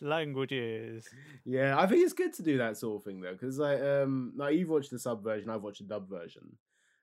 languages. 0.02 1.08
yeah 1.44 1.78
I 1.78 1.86
think 1.86 2.02
it's 2.04 2.12
good 2.12 2.32
to 2.34 2.42
do 2.42 2.58
that 2.58 2.76
sort 2.76 2.96
of 3.00 3.04
thing 3.04 3.20
though 3.20 3.32
because 3.32 3.58
like 3.58 3.80
um 3.80 4.32
like 4.36 4.54
you've 4.56 4.68
watched 4.68 4.90
the 4.90 4.98
sub 4.98 5.22
version 5.24 5.48
I've 5.50 5.62
watched 5.62 5.78
the 5.80 5.86
dub 5.94 6.08
version 6.08 6.56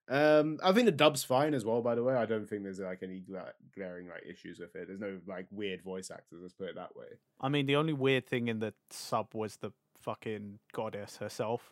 um 0.10 0.58
I 0.64 0.72
think 0.74 0.86
the 0.86 0.92
dub's 0.92 1.24
fine 1.24 1.54
as 1.54 1.64
well 1.66 1.82
by 1.82 1.96
the 1.96 2.04
way 2.04 2.16
I 2.16 2.26
don't 2.26 2.48
think 2.50 2.64
there's 2.64 2.80
like 2.80 3.04
any 3.04 3.20
gla- 3.20 3.54
glaring 3.76 4.08
like 4.08 4.24
issues 4.30 4.60
with 4.60 4.76
it 4.76 4.88
there's 4.88 5.00
no 5.00 5.20
like 5.28 5.48
weird 5.52 5.82
voice 5.84 6.12
actors 6.12 6.40
let's 6.42 6.54
put 6.54 6.70
it 6.70 6.76
that 6.76 6.96
way 6.96 7.08
I 7.42 7.48
mean, 7.50 7.68
the 7.68 7.76
only 7.78 7.94
weird 7.94 8.28
thing 8.28 8.48
in 8.50 8.60
the 8.60 8.74
sub 8.90 9.28
was 9.34 9.58
the 9.58 9.72
fucking 10.02 10.60
goddess 10.74 11.18
herself. 11.18 11.72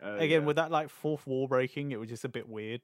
Uh, 0.00 0.12
Again, 0.14 0.42
yeah. 0.42 0.46
with 0.46 0.54
that 0.56 0.70
like 0.70 0.90
fourth 0.90 1.26
wall 1.26 1.48
breaking, 1.48 1.90
it 1.90 1.98
was 1.98 2.08
just 2.08 2.24
a 2.24 2.28
bit 2.28 2.48
weird. 2.48 2.82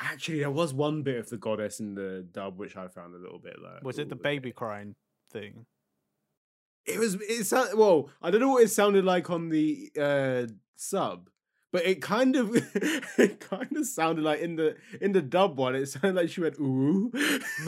actually 0.00 0.40
there 0.40 0.50
was 0.50 0.74
one 0.74 1.02
bit 1.02 1.16
of 1.18 1.28
the 1.30 1.36
goddess 1.36 1.78
in 1.78 1.94
the 1.94 2.26
dub 2.32 2.58
which 2.58 2.76
I 2.76 2.88
found 2.88 3.14
a 3.14 3.18
little 3.18 3.38
bit 3.38 3.56
like 3.62 3.84
Was 3.84 3.98
it 4.00 4.08
the 4.08 4.16
baby 4.16 4.48
okay. 4.48 4.54
crying 4.56 4.94
thing? 5.30 5.66
It 6.88 6.98
was 6.98 7.16
it 7.20 7.76
well. 7.76 8.10
I 8.22 8.30
don't 8.30 8.40
know 8.40 8.50
what 8.50 8.62
it 8.64 8.70
sounded 8.70 9.04
like 9.04 9.30
on 9.30 9.48
the 9.50 9.90
uh, 10.00 10.46
sub, 10.76 11.28
but 11.72 11.84
it 11.86 12.00
kind 12.00 12.34
of 12.36 12.50
it 13.18 13.40
kind 13.40 13.76
of 13.76 13.86
sounded 13.86 14.24
like 14.24 14.40
in 14.40 14.56
the 14.56 14.76
in 15.00 15.12
the 15.12 15.22
dub 15.22 15.58
one. 15.58 15.74
It 15.74 15.86
sounded 15.86 16.14
like 16.14 16.30
she 16.30 16.40
went 16.40 16.56
ooh. 16.58 17.10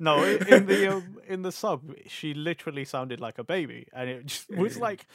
no, 0.00 0.24
in 0.24 0.66
the 0.66 0.92
um, 0.92 1.18
in 1.28 1.42
the 1.42 1.52
sub, 1.52 1.92
she 2.06 2.34
literally 2.34 2.84
sounded 2.84 3.20
like 3.20 3.38
a 3.38 3.44
baby, 3.44 3.86
and 3.92 4.08
it 4.10 4.26
just 4.26 4.50
was 4.50 4.78
like, 4.78 5.06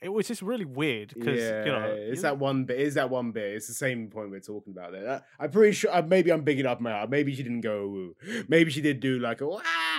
it 0.00 0.08
was 0.12 0.26
just 0.28 0.42
really 0.42 0.64
weird 0.64 1.12
because 1.14 1.40
yeah, 1.40 1.64
you 1.64 1.72
know 1.72 1.84
it's 1.96 2.16
you- 2.18 2.22
that 2.22 2.38
one 2.38 2.64
bit. 2.64 2.80
Is 2.80 2.94
that 2.94 3.10
one 3.10 3.30
bit? 3.32 3.54
It's 3.54 3.66
the 3.68 3.74
same 3.74 4.08
point 4.08 4.30
we're 4.30 4.40
talking 4.40 4.72
about 4.72 4.92
there. 4.92 5.22
I'm 5.38 5.50
pretty 5.50 5.72
sure. 5.72 5.94
uh, 5.94 6.02
Maybe 6.02 6.32
I'm 6.32 6.42
bigging 6.42 6.66
up 6.66 6.80
my 6.80 6.90
heart. 6.90 7.10
Maybe 7.10 7.34
she 7.34 7.42
didn't 7.42 7.62
go 7.62 7.76
ooh. 7.84 8.16
Maybe 8.48 8.70
she 8.70 8.80
did 8.80 9.00
do 9.00 9.18
like 9.18 9.40
a 9.40 9.46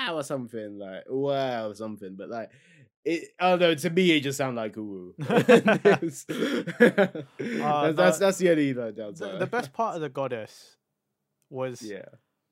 wow 0.07 0.17
or 0.17 0.23
something 0.23 0.77
like 0.79 1.03
wow 1.07 1.69
or 1.69 1.75
something. 1.75 2.15
But 2.15 2.29
like. 2.29 2.51
It, 3.07 3.27
although 3.39 3.75
to 3.75 3.89
me 3.91 4.17
it 4.17 4.21
just 4.21 4.39
sounded 4.39 4.59
like 4.59 4.75
ooh. 4.77 5.13
It's- 5.19 6.25
that's, 7.37 7.95
that's 7.95 7.95
the- 7.95 8.15
that's 8.19 8.37
the 8.39 8.49
only 8.49 8.73
like, 8.73 8.95
the, 8.95 9.01
downside. 9.03 9.39
the 9.39 9.45
best 9.45 9.73
part 9.73 9.95
of 9.95 10.01
the 10.01 10.09
goddess 10.09 10.75
was 11.51 11.81
yeah. 11.83 12.05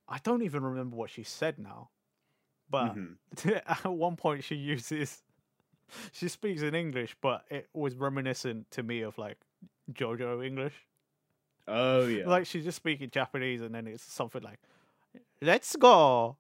I 0.08 0.20
don't 0.24 0.44
even 0.44 0.62
remember 0.64 0.96
what 0.96 1.10
she 1.10 1.24
said 1.24 1.58
now, 1.58 1.90
but 2.70 2.96
Mhm. 2.96 3.16
at 3.66 3.86
one 3.92 4.16
point 4.16 4.44
she 4.44 4.54
uses 4.56 5.24
she 6.12 6.28
speaks 6.28 6.62
in 6.62 6.76
English, 6.76 7.16
but 7.22 7.46
it 7.50 7.68
was 7.74 7.96
reminiscent 7.96 8.70
to 8.72 8.84
me 8.84 9.02
of 9.02 9.18
like 9.18 9.38
JoJo 9.92 10.46
English. 10.46 10.74
Oh 11.68 12.06
yeah. 12.06 12.28
Like 12.28 12.46
she's 12.46 12.64
just 12.64 12.76
speaking 12.78 13.10
Japanese, 13.10 13.62
and 13.62 13.74
then 13.74 13.88
it's 13.88 14.04
something 14.04 14.44
like 14.44 14.60
"Let's 15.42 15.76
go." 15.76 16.38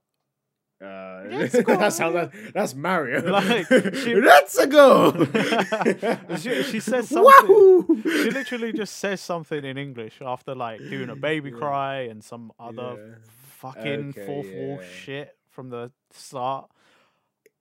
Uh, 0.84 1.24
Let's 1.30 1.62
go. 1.62 1.78
that's 1.78 1.98
how 1.98 2.12
that. 2.12 2.32
That's 2.54 2.76
Mario. 2.76 3.22
Like, 3.32 3.68
she- 3.96 4.16
Let's 4.16 4.66
go. 4.66 5.12
She- 6.40 6.64
she 6.64 6.80
says 6.80 7.10
something- 7.10 7.24
Wahoo! 7.48 8.02
She 8.04 8.30
literally 8.32 8.74
just 8.74 8.98
says 8.98 9.22
something 9.22 9.64
in 9.64 9.78
English 9.78 10.22
after 10.22 10.54
like 10.56 10.80
doing 10.80 11.10
a 11.10 11.16
baby 11.16 11.52
Yeah. 11.52 11.58
cry 11.58 11.96
and 12.12 12.24
some 12.24 12.52
other 12.60 12.96
Yeah. 12.98 13.16
fucking 13.60 14.10
Okay, 14.10 14.26
fourth 14.26 14.48
wall 14.54 14.82
shit 15.04 15.36
from 15.50 15.70
the 15.70 15.92
start. 16.12 16.70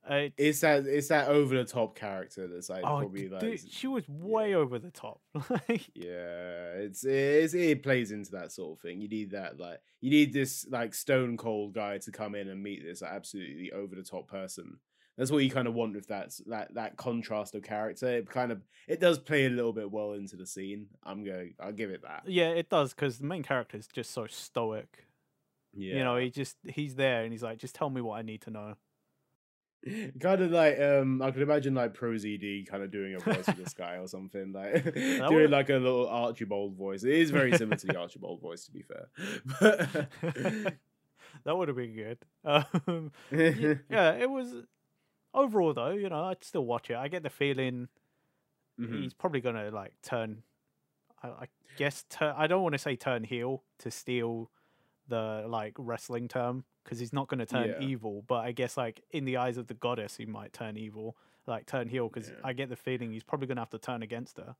Uh, 0.09 0.29
It's 0.37 0.61
that. 0.61 0.87
It's 0.87 1.09
that 1.09 1.29
over 1.29 1.57
the 1.57 1.65
top 1.65 1.97
character 1.97 2.49
that's 2.49 2.69
like 2.69 2.85
oh, 2.85 2.99
probably 2.99 3.29
like. 3.29 3.41
dude, 3.41 3.61
she 3.71 3.87
was 3.87 4.09
way 4.09 4.51
yeah. 4.51 4.57
over 4.57 4.79
the 4.79 4.91
top. 4.91 5.21
Like, 5.51 5.91
Yeah, 5.95 6.75
it's, 6.75 7.05
it's 7.05 7.55
it 7.55 7.83
plays 7.83 8.11
into 8.11 8.33
that 8.33 8.53
sort 8.53 8.79
of 8.79 8.81
thing. 8.81 9.01
You 9.01 9.09
need 9.09 9.31
that 9.31 9.59
like 9.59 9.81
you 10.01 10.11
need 10.11 10.33
this 10.33 10.67
like 10.71 10.95
stone 10.95 11.37
cold 11.37 11.75
guy 11.75 11.99
to 11.99 12.11
come 12.11 12.35
in 12.35 12.49
and 12.49 12.63
meet 12.63 12.83
this 12.85 13.03
like, 13.03 13.13
absolutely 13.13 13.71
over 13.73 13.95
the 13.95 14.03
top 14.03 14.29
person. 14.29 14.79
That's 15.17 15.31
what 15.31 15.45
you 15.45 15.51
kind 15.51 15.69
of 15.69 15.75
want 15.75 15.95
with 15.95 16.09
that 16.09 16.33
that 16.47 16.75
that 16.75 16.97
contrast 16.97 17.55
of 17.55 17.63
character. 17.63 18.09
It 18.09 18.29
kind 18.29 18.51
of 18.51 18.63
it 18.89 18.99
does 18.99 19.19
play 19.19 19.47
a 19.47 19.51
little 19.51 19.73
bit 19.73 19.91
well 19.91 20.15
into 20.15 20.37
the 20.37 20.47
scene. 20.47 20.87
I'm 21.05 21.23
going. 21.23 21.55
I'll 21.61 21.73
give 21.73 21.91
it 21.91 22.03
that. 22.03 22.23
yeah, 22.27 22.49
it 22.49 22.71
does 22.71 22.95
because 22.95 23.19
the 23.19 23.27
main 23.27 23.43
character 23.43 23.77
is 23.77 23.87
just 23.87 24.13
so 24.13 24.27
stoic. 24.27 25.07
Yeah, 25.75 25.97
You 25.97 26.05
know, 26.05 26.17
he 26.17 26.31
just 26.31 26.57
he's 26.67 26.97
there 26.97 27.23
and 27.23 27.33
he's 27.33 27.43
like, 27.43 27.59
just 27.59 27.75
tell 27.75 27.91
me 27.91 28.01
what 28.01 28.19
I 28.19 28.23
need 28.23 28.43
to 28.43 28.51
know. 28.51 28.75
kind 30.21 30.41
of 30.41 30.51
like 30.51 30.79
um 30.81 31.21
I 31.23 31.31
could 31.33 31.43
imagine 31.43 31.75
like 31.75 31.93
ProZD 31.95 32.69
kind 32.69 32.83
of 32.83 32.91
doing 32.91 33.15
a 33.15 33.19
voice 33.33 33.45
for 33.45 33.53
this 33.53 33.75
guy 33.75 33.97
or 33.97 34.07
something 34.09 34.53
like 34.53 34.85
doing 34.95 35.23
would- 35.33 35.51
like 35.51 35.71
a 35.71 35.75
little 35.75 36.09
Archibald 36.09 36.75
voice. 36.77 37.03
It 37.05 37.15
is 37.15 37.31
very 37.31 37.57
similar 37.57 37.77
to 37.77 37.87
the 37.87 37.99
Archibald 37.99 38.41
voice, 38.41 38.65
to 38.67 38.71
be 38.73 38.83
fair. 38.83 39.09
But 39.61 40.75
that 41.45 41.57
would 41.57 41.69
have 41.69 41.77
been 41.77 41.95
good. 41.95 42.19
Um, 42.45 43.11
yeah, 43.31 44.13
it 44.15 44.31
was. 44.31 44.55
Overall, 45.35 45.73
though, 45.73 45.93
you 45.93 46.11
know, 46.11 46.25
I'd 46.25 46.45
still 46.45 46.67
watch 46.67 46.91
it. 46.91 46.97
I 46.97 47.09
get 47.09 47.23
the 47.23 47.31
feeling 47.31 47.89
Mhm. 48.79 49.03
he's 49.03 49.15
probably 49.15 49.41
gonna 49.41 49.71
like 49.71 49.95
turn. 50.03 50.43
I, 51.23 51.29
I 51.29 51.47
guess 51.79 52.05
turn. 52.11 52.35
I 52.37 52.47
don't 52.47 52.63
want 52.63 52.75
to 52.75 52.79
say 52.79 52.97
turn 52.97 53.25
heel 53.25 53.63
to 53.79 53.91
steal 53.91 54.51
the 55.09 55.45
like 55.49 55.75
wrestling 55.79 56.29
term 56.29 56.65
because 56.85 56.99
he's 56.99 57.13
not 57.13 57.29
gonna 57.29 57.47
turn 57.47 57.69
Yeah. 57.69 57.87
evil. 57.87 58.25
But 58.27 58.45
I 58.45 58.53
guess 58.53 58.77
like 58.77 59.03
in 59.11 59.25
the 59.25 59.37
eyes 59.37 59.57
of 59.57 59.67
the 59.67 59.75
goddess, 59.75 60.17
he 60.17 60.27
might 60.27 60.53
turn 60.53 60.77
evil, 60.77 61.17
like 61.47 61.67
turn 61.67 61.89
heel. 61.89 62.09
Because 62.09 62.29
Yeah. 62.31 62.37
I 62.45 62.53
get 62.53 62.69
the 62.69 62.77
feeling 62.77 63.13
he's 63.13 63.23
probably 63.25 63.47
gonna 63.47 63.61
have 63.61 63.71
to 63.71 63.79
turn 63.79 64.03
against 64.03 64.39
her. 64.39 64.57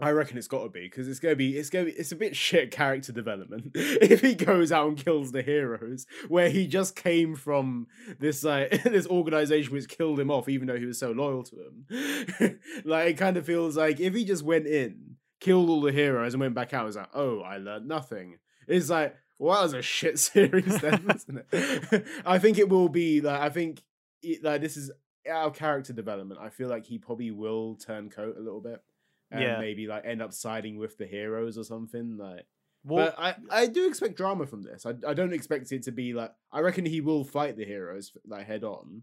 I 0.00 0.10
reckon 0.10 0.36
it's 0.38 0.48
got 0.48 0.64
to 0.64 0.68
be 0.68 0.80
because 0.80 1.06
it's 1.06 1.20
gonna 1.20 1.36
be 1.36 1.56
it's 1.56 1.70
gonna 1.70 1.84
be 1.84 1.92
it's 1.92 2.10
a 2.10 2.16
bit 2.16 2.34
shit 2.34 2.72
character 2.72 3.12
development 3.12 3.70
if 3.76 4.22
he 4.22 4.34
goes 4.34 4.72
out 4.72 4.88
and 4.88 4.96
kills 4.98 5.30
the 5.30 5.40
heroes 5.40 6.04
where 6.26 6.50
he 6.50 6.66
just 6.66 6.96
came 6.96 7.36
from 7.36 7.86
this 8.18 8.42
like 8.42 8.70
this 8.82 9.06
organization 9.06 9.72
which 9.72 9.86
killed 9.88 10.18
him 10.18 10.32
off 10.32 10.48
even 10.48 10.66
though 10.66 10.76
he 10.76 10.84
was 10.84 10.98
so 10.98 11.12
loyal 11.12 11.44
to 11.44 11.56
him. 11.56 12.58
like 12.84 13.10
it 13.10 13.14
kind 13.18 13.36
of 13.36 13.46
feels 13.46 13.76
like 13.76 14.00
if 14.00 14.14
he 14.14 14.24
just 14.24 14.42
went 14.42 14.66
in, 14.66 15.14
killed 15.38 15.70
all 15.70 15.80
the 15.82 15.92
heroes 15.92 16.34
and 16.34 16.40
went 16.40 16.54
back 16.56 16.74
out, 16.74 16.88
it's 16.88 16.96
like 16.96 17.10
oh 17.14 17.42
I 17.42 17.58
learned 17.58 17.86
nothing. 17.86 18.38
It's 18.66 18.90
like 18.90 19.14
well 19.38 19.56
that 19.56 19.62
was 19.64 19.72
a 19.74 19.82
shit 19.82 20.18
series 20.30 20.80
then, 20.80 21.04
isn't 21.14 21.44
it? 21.52 22.04
I 22.26 22.38
think 22.38 22.58
it 22.58 22.68
will 22.68 22.88
be 22.88 23.20
like 23.20 23.40
I 23.40 23.50
think 23.50 23.82
it, 24.22 24.42
like 24.44 24.60
this 24.60 24.76
is 24.76 24.90
our 25.30 25.50
character 25.50 25.92
development. 25.92 26.40
I 26.40 26.50
feel 26.50 26.68
like 26.68 26.84
he 26.84 26.98
probably 26.98 27.30
will 27.30 27.76
turn 27.76 28.10
coat 28.10 28.36
a 28.36 28.40
little 28.42 28.60
bit 28.60 28.82
and 29.30 29.40
Yeah. 29.40 29.58
maybe 29.58 29.86
like 29.86 30.04
end 30.04 30.20
up 30.22 30.32
siding 30.32 30.76
with 30.76 30.98
the 30.98 31.06
heroes 31.06 31.56
or 31.56 31.64
something 31.64 32.18
like 32.18 32.46
Well, 32.84 33.06
but 33.16 33.18
I, 33.50 33.62
I 33.62 33.66
do 33.66 33.88
expect 33.88 34.16
drama 34.18 34.46
from 34.46 34.62
this 34.62 34.84
I, 34.84 34.92
I 35.08 35.14
don't 35.14 35.32
expect 35.32 35.72
it 35.72 35.82
to 35.84 35.92
be 35.92 36.12
like 36.12 36.30
i 36.52 36.60
reckon 36.60 36.84
he 36.84 37.00
will 37.00 37.24
fight 37.24 37.56
the 37.56 37.64
heroes 37.64 38.12
like 38.26 38.46
head 38.46 38.64
on 38.64 39.02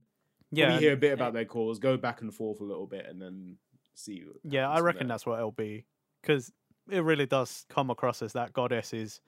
yeah, 0.52 0.74
yeah 0.74 0.80
hear 0.80 0.94
a 0.94 0.98
bit 0.98 1.14
about 1.14 1.34
their 1.34 1.46
cause 1.46 1.80
go 1.80 1.98
back 1.98 2.22
and 2.22 2.32
forth 2.34 2.60
a 2.62 2.64
little 2.64 2.86
bit 2.86 3.08
and 3.10 3.20
then 3.20 3.58
see 3.96 4.24
Yeah, 4.44 4.70
I 4.70 4.80
reckon 4.82 5.08
there. 5.08 5.16
that's 5.16 5.26
what 5.26 5.40
it'll 5.40 5.52
be 5.52 5.86
because 6.22 6.52
it 6.90 7.04
really 7.04 7.26
does 7.26 7.66
come 7.70 7.90
across 7.90 8.22
as 8.22 8.34
that 8.34 8.54
goddess 8.54 8.94
is 8.94 9.22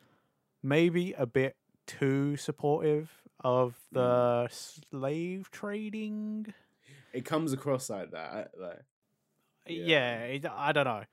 maybe 0.63 1.13
a 1.13 1.25
bit 1.25 1.55
too 1.85 2.37
supportive 2.37 3.11
of 3.43 3.75
Mm. 3.93 3.95
the 3.95 4.47
slave 4.49 5.49
trading. 5.51 6.53
it 7.13 7.25
comes 7.25 7.53
across 7.53 7.89
like 7.89 8.11
that 8.11 8.51
like 8.59 8.79
Yeah, 9.67 9.85
Yeah. 9.85 10.23
it, 10.23 10.45
I 10.45 10.71
don't 10.71 10.85
know. 10.85 11.03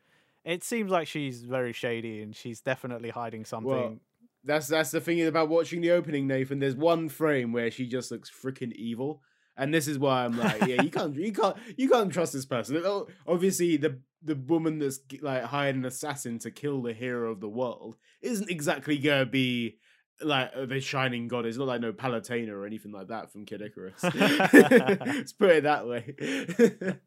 It 0.45 0.65
seems 0.65 0.91
like 0.91 1.07
she's 1.07 1.43
very 1.43 1.73
shady 1.73 2.23
and 2.23 2.35
she's 2.35 2.61
definitely 2.61 3.11
hiding 3.11 3.45
something. 3.45 4.01
that's 4.45 4.69
that's 4.69 4.91
the 4.93 5.01
thing 5.01 5.21
about 5.27 5.51
watching 5.51 5.83
the 5.83 5.91
opening 5.91 6.27
nathan 6.27 6.61
there's 6.61 6.75
one 6.75 7.11
frame 7.11 7.53
where 7.53 7.71
she 7.71 7.87
just 7.87 8.11
looks 8.11 8.31
freaking 8.31 8.73
evil 8.73 9.23
and 9.59 9.75
this 9.75 9.87
is 9.87 9.99
why 9.99 10.25
i'm 10.25 10.35
like 10.39 10.65
yeah 10.67 10.81
you 10.81 10.89
can't 10.91 11.15
you 11.15 11.31
can't 11.31 11.55
you 11.77 11.91
can't 11.91 12.11
trust 12.11 12.33
this 12.33 12.47
person 12.47 12.83
obviously 13.27 13.77
the 13.77 13.99
the 14.23 14.35
woman 14.35 14.79
that's 14.79 15.01
like 15.23 15.43
hired 15.45 15.77
an 15.77 15.85
assassin 15.85 16.39
to 16.41 16.51
kill 16.51 16.83
the 16.83 16.93
hero 16.93 17.31
of 17.31 17.41
the 17.41 17.49
world 17.49 17.97
isn't 18.21 18.51
exactly 18.51 18.99
gonna 18.99 19.25
be 19.27 19.79
like 20.23 20.51
the 20.69 20.81
shining 20.81 21.27
goddess 21.29 21.57
not 21.57 21.67
like 21.67 21.81
no 21.81 21.93
Palutena 21.93 22.51
or 22.51 22.67
anything 22.67 22.93
like 22.93 23.09
that 23.09 23.33
from 23.33 23.47
kid 23.47 23.63
icarus 23.63 24.03
let's 24.03 25.33
put 25.33 25.51
it 25.51 25.63
that 25.63 25.87
way 25.87 26.15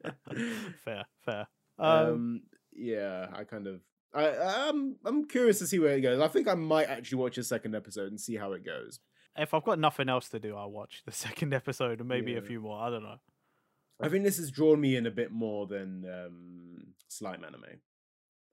fair, 0.83 1.03
fair. 1.25 1.47
um, 1.79 1.87
Um, 2.07 2.41
yeah 2.75 3.27
i 3.33 3.43
kind 3.43 3.67
of 3.67 3.81
I, 4.15 4.69
I'm 4.69 4.95
I'm 5.05 5.25
curious 5.27 5.57
to 5.59 5.65
see 5.67 5.79
where 5.79 5.95
it 5.97 6.01
goes. 6.01 6.19
I 6.21 6.27
think 6.27 6.47
I 6.47 6.53
might 6.53 6.87
actually 6.87 7.17
watch 7.17 7.39
a 7.39 7.43
second 7.43 7.73
episode 7.75 8.09
and 8.11 8.21
see 8.21 8.35
how 8.35 8.51
it 8.53 8.63
goes. 8.63 8.99
if 9.35 9.55
I've 9.55 9.63
got 9.63 9.79
nothing 9.79 10.07
else 10.07 10.29
to 10.29 10.39
do, 10.39 10.55
I'll 10.55 10.69
watch 10.69 11.01
the 11.03 11.11
second 11.25 11.51
episode 11.51 11.99
and 11.99 12.07
maybe 12.07 12.35
a 12.35 12.41
few 12.43 12.59
more. 12.61 12.79
I 12.79 12.91
don't 12.91 13.01
know. 13.01 13.15
I 14.01 14.09
think 14.09 14.23
this 14.23 14.37
has 14.37 14.51
drawn 14.51 14.81
me 14.81 14.95
in 14.95 15.05
a 15.05 15.11
bit 15.11 15.31
more 15.31 15.67
than 15.67 16.05
um, 16.05 16.93
slime 17.07 17.43
anime. 17.43 17.79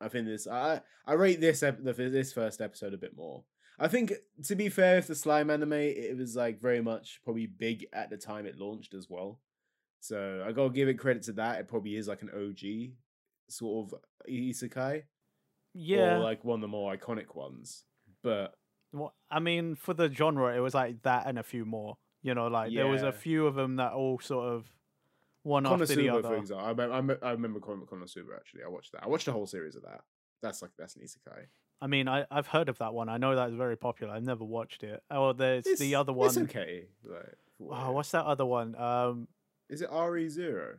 I 0.00 0.08
think 0.08 0.26
this 0.26 0.46
I 0.46 0.80
I 1.06 1.14
rate 1.14 1.40
this 1.40 1.62
ep- 1.62 1.82
the, 1.82 1.92
this 1.92 2.32
first 2.32 2.60
episode 2.60 2.94
a 2.94 2.98
bit 2.98 3.16
more. 3.16 3.44
I 3.78 3.88
think 3.88 4.12
to 4.44 4.54
be 4.54 4.68
fair, 4.68 4.98
if 4.98 5.06
the 5.06 5.14
slime 5.14 5.50
anime 5.50 5.72
it 5.72 6.16
was 6.16 6.36
like 6.36 6.60
very 6.60 6.80
much 6.80 7.20
probably 7.24 7.46
big 7.46 7.86
at 7.92 8.10
the 8.10 8.16
time 8.16 8.46
it 8.46 8.58
launched 8.58 8.94
as 8.94 9.08
well. 9.08 9.40
So 10.00 10.44
I 10.46 10.52
gotta 10.52 10.70
give 10.70 10.88
it 10.88 10.98
credit 10.98 11.22
to 11.24 11.32
that. 11.34 11.60
It 11.60 11.68
probably 11.68 11.96
is 11.96 12.08
like 12.08 12.22
an 12.22 12.30
OG 12.34 12.92
sort 13.48 13.92
of 13.92 14.00
isekai, 14.30 15.02
Yeah, 15.74 16.16
or 16.16 16.18
like 16.20 16.44
one 16.44 16.56
of 16.56 16.62
the 16.62 16.68
more 16.68 16.94
iconic 16.94 17.34
ones. 17.34 17.84
But 18.22 18.54
Well, 18.92 19.14
I 19.30 19.40
mean, 19.40 19.74
for 19.74 19.94
the 19.94 20.12
genre, 20.12 20.54
it 20.54 20.60
was 20.60 20.74
like 20.74 21.02
that 21.02 21.26
and 21.26 21.38
a 21.38 21.42
few 21.42 21.64
more. 21.64 21.96
You 22.22 22.34
know, 22.34 22.48
like 22.48 22.72
there 22.74 22.86
was 22.86 23.02
a 23.02 23.12
few 23.12 23.46
of 23.46 23.54
them 23.54 23.76
that 23.76 23.92
all 23.92 24.18
sort 24.18 24.52
of 24.52 24.66
one 25.42 25.66
after 25.66 25.86
the 25.86 25.94
Konosuba, 25.94 26.22
for 26.22 26.36
example, 26.36 26.66
I, 26.66 26.72
me- 26.72 26.92
I, 26.92 27.00
me- 27.00 27.14
I 27.22 27.30
remember 27.32 27.60
Kon- 27.60 27.86
Konosuba 27.90 28.36
actually. 28.36 28.62
I 28.64 28.68
watched 28.68 28.92
that. 28.92 29.02
I 29.04 29.08
watched 29.08 29.26
the 29.26 29.32
whole 29.32 29.46
series 29.46 29.76
of 29.76 29.82
that. 29.82 30.02
That's 30.42 30.62
like 30.62 30.72
that's 30.78 30.96
an 30.96 31.02
isekai. 31.02 31.46
I 31.82 31.86
mean, 31.86 32.08
I 32.08 32.26
I've 32.30 32.46
heard 32.46 32.68
of 32.68 32.78
that 32.78 32.92
one. 32.92 33.08
I 33.08 33.16
know 33.18 33.34
that's 33.34 33.54
very 33.54 33.76
popular. 33.76 34.12
I've 34.12 34.24
never 34.24 34.44
watched 34.44 34.82
it. 34.82 35.02
Oh, 35.10 35.32
there's 35.32 35.64
the 35.78 35.94
other 35.94 36.12
one. 36.12 36.28
It's 36.28 36.36
okay. 36.38 36.84
Like, 37.04 37.36
what 37.58 37.78
Oh, 37.80 37.92
what's 37.92 38.10
that 38.10 38.24
other 38.24 38.44
one? 38.46 38.74
Um, 38.76 39.28
is. 39.68 39.82
It 39.82 39.88
RE 39.92 40.28
Zero? 40.28 40.76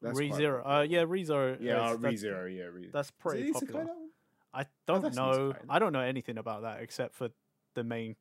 Re 0.00 0.32
Zero. 0.32 0.64
Uh, 0.64 0.86
yeah, 0.88 1.04
Re 1.06 1.24
Zero. 1.24 1.56
Yeah, 1.60 1.94
Re 1.98 2.16
Zero. 2.16 2.46
Yeah, 2.46 2.64
Re. 2.64 2.90
That's 2.92 3.10
pretty 3.12 3.52
popular. 3.52 3.86
I 4.54 4.66
don't 4.86 5.02
that's 5.02 5.16
an 5.16 5.22
know. 5.24 5.54
I 5.68 5.78
don't 5.78 5.92
know 5.92 6.00
anything 6.00 6.38
about 6.38 6.62
that 6.62 6.80
except 6.80 7.14
for 7.14 7.28
the 7.74 7.84
main 7.84 8.16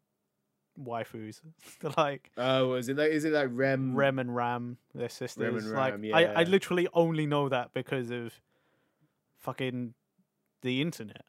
waifus. 0.82 1.42
like 1.98 2.32
Oh, 2.38 2.74
is 2.76 2.90
it 2.90 2.98
like 2.98 3.12
is 3.12 3.26
it 3.26 3.34
like 3.34 3.50
Rem? 3.52 3.96
Rem 3.96 4.20
and 4.20 4.36
Ram, 4.36 4.78
their 4.94 5.10
sisters. 5.10 5.64
and 5.66 5.74
like 5.74 5.94
Ram, 5.94 6.12
I, 6.14 6.26
I 6.26 6.44
literally 6.44 6.88
only 6.94 7.26
know 7.26 7.50
that 7.50 7.74
because 7.74 8.10
of 8.12 8.34
fucking 9.40 9.94
the 10.62 10.82
internet. 10.82 11.24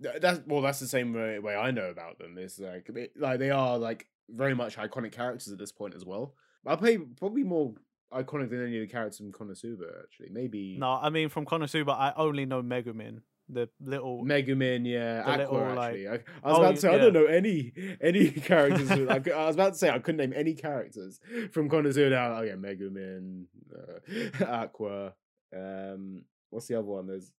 That's 0.00 0.40
well, 0.46 0.62
that's 0.62 0.80
the 0.80 0.88
same 0.88 1.12
way, 1.12 1.38
way 1.38 1.54
I 1.54 1.70
know 1.70 1.88
about 1.88 2.18
them. 2.18 2.36
It's 2.38 2.58
like 2.58 2.88
it- 2.88 3.12
like 3.16 3.38
they 3.38 3.50
are 3.50 3.78
like 3.78 4.08
very 4.28 4.54
much 4.54 4.76
iconic 4.76 5.12
characters 5.12 5.52
at 5.52 5.58
this 5.58 5.72
point 5.72 5.94
as 5.94 6.04
well. 6.04 6.34
I'll 6.66 6.76
play 6.76 6.98
probably 6.98 7.44
more 7.44 7.74
iconic 8.12 8.50
than 8.50 8.62
any 8.64 8.76
of 8.78 8.82
the 8.88 8.92
characters 8.92 9.18
from 9.18 9.32
Konosuba. 9.32 10.02
Actually, 10.02 10.30
maybe 10.30 10.76
No, 10.78 10.92
I 11.00 11.10
mean 11.10 11.28
from 11.28 11.44
Konosuba, 11.46 11.90
I 11.90 12.12
only 12.16 12.46
know 12.46 12.62
Megumin, 12.62 13.20
the 13.48 13.68
little. 13.80 14.24
Megumin, 14.24 14.86
yeah, 14.86 15.22
Aqua. 15.26 15.36
little, 15.58 15.74
like- 15.74 15.88
actually, 15.94 16.08
I, 16.08 16.12
I 16.12 16.16
was 16.16 16.22
Oh, 16.44 16.56
about 16.62 16.74
to 16.76 16.80
say 16.80 16.88
I 16.94 16.98
don't 16.98 17.12
know 17.12 17.24
any 17.26 17.72
any 18.00 18.30
characters. 18.50 18.88
with- 18.90 19.10
I, 19.10 19.30
I 19.34 19.46
was 19.46 19.56
about 19.56 19.72
to 19.74 19.78
say 19.78 19.90
I 19.90 19.98
couldn't 19.98 20.18
name 20.18 20.32
any 20.34 20.54
characters 20.54 21.20
from 21.52 21.68
Konosuba. 21.68 22.10
Now, 22.10 22.38
oh 22.38 22.42
yeah, 22.42 22.54
Megumin, 22.54 23.44
uh, 23.74 24.44
Aqua. 24.46 25.14
Um, 25.56 26.24
what's 26.50 26.66
the 26.68 26.76
other 26.78 26.86
one? 26.88 27.06
There's 27.06 27.32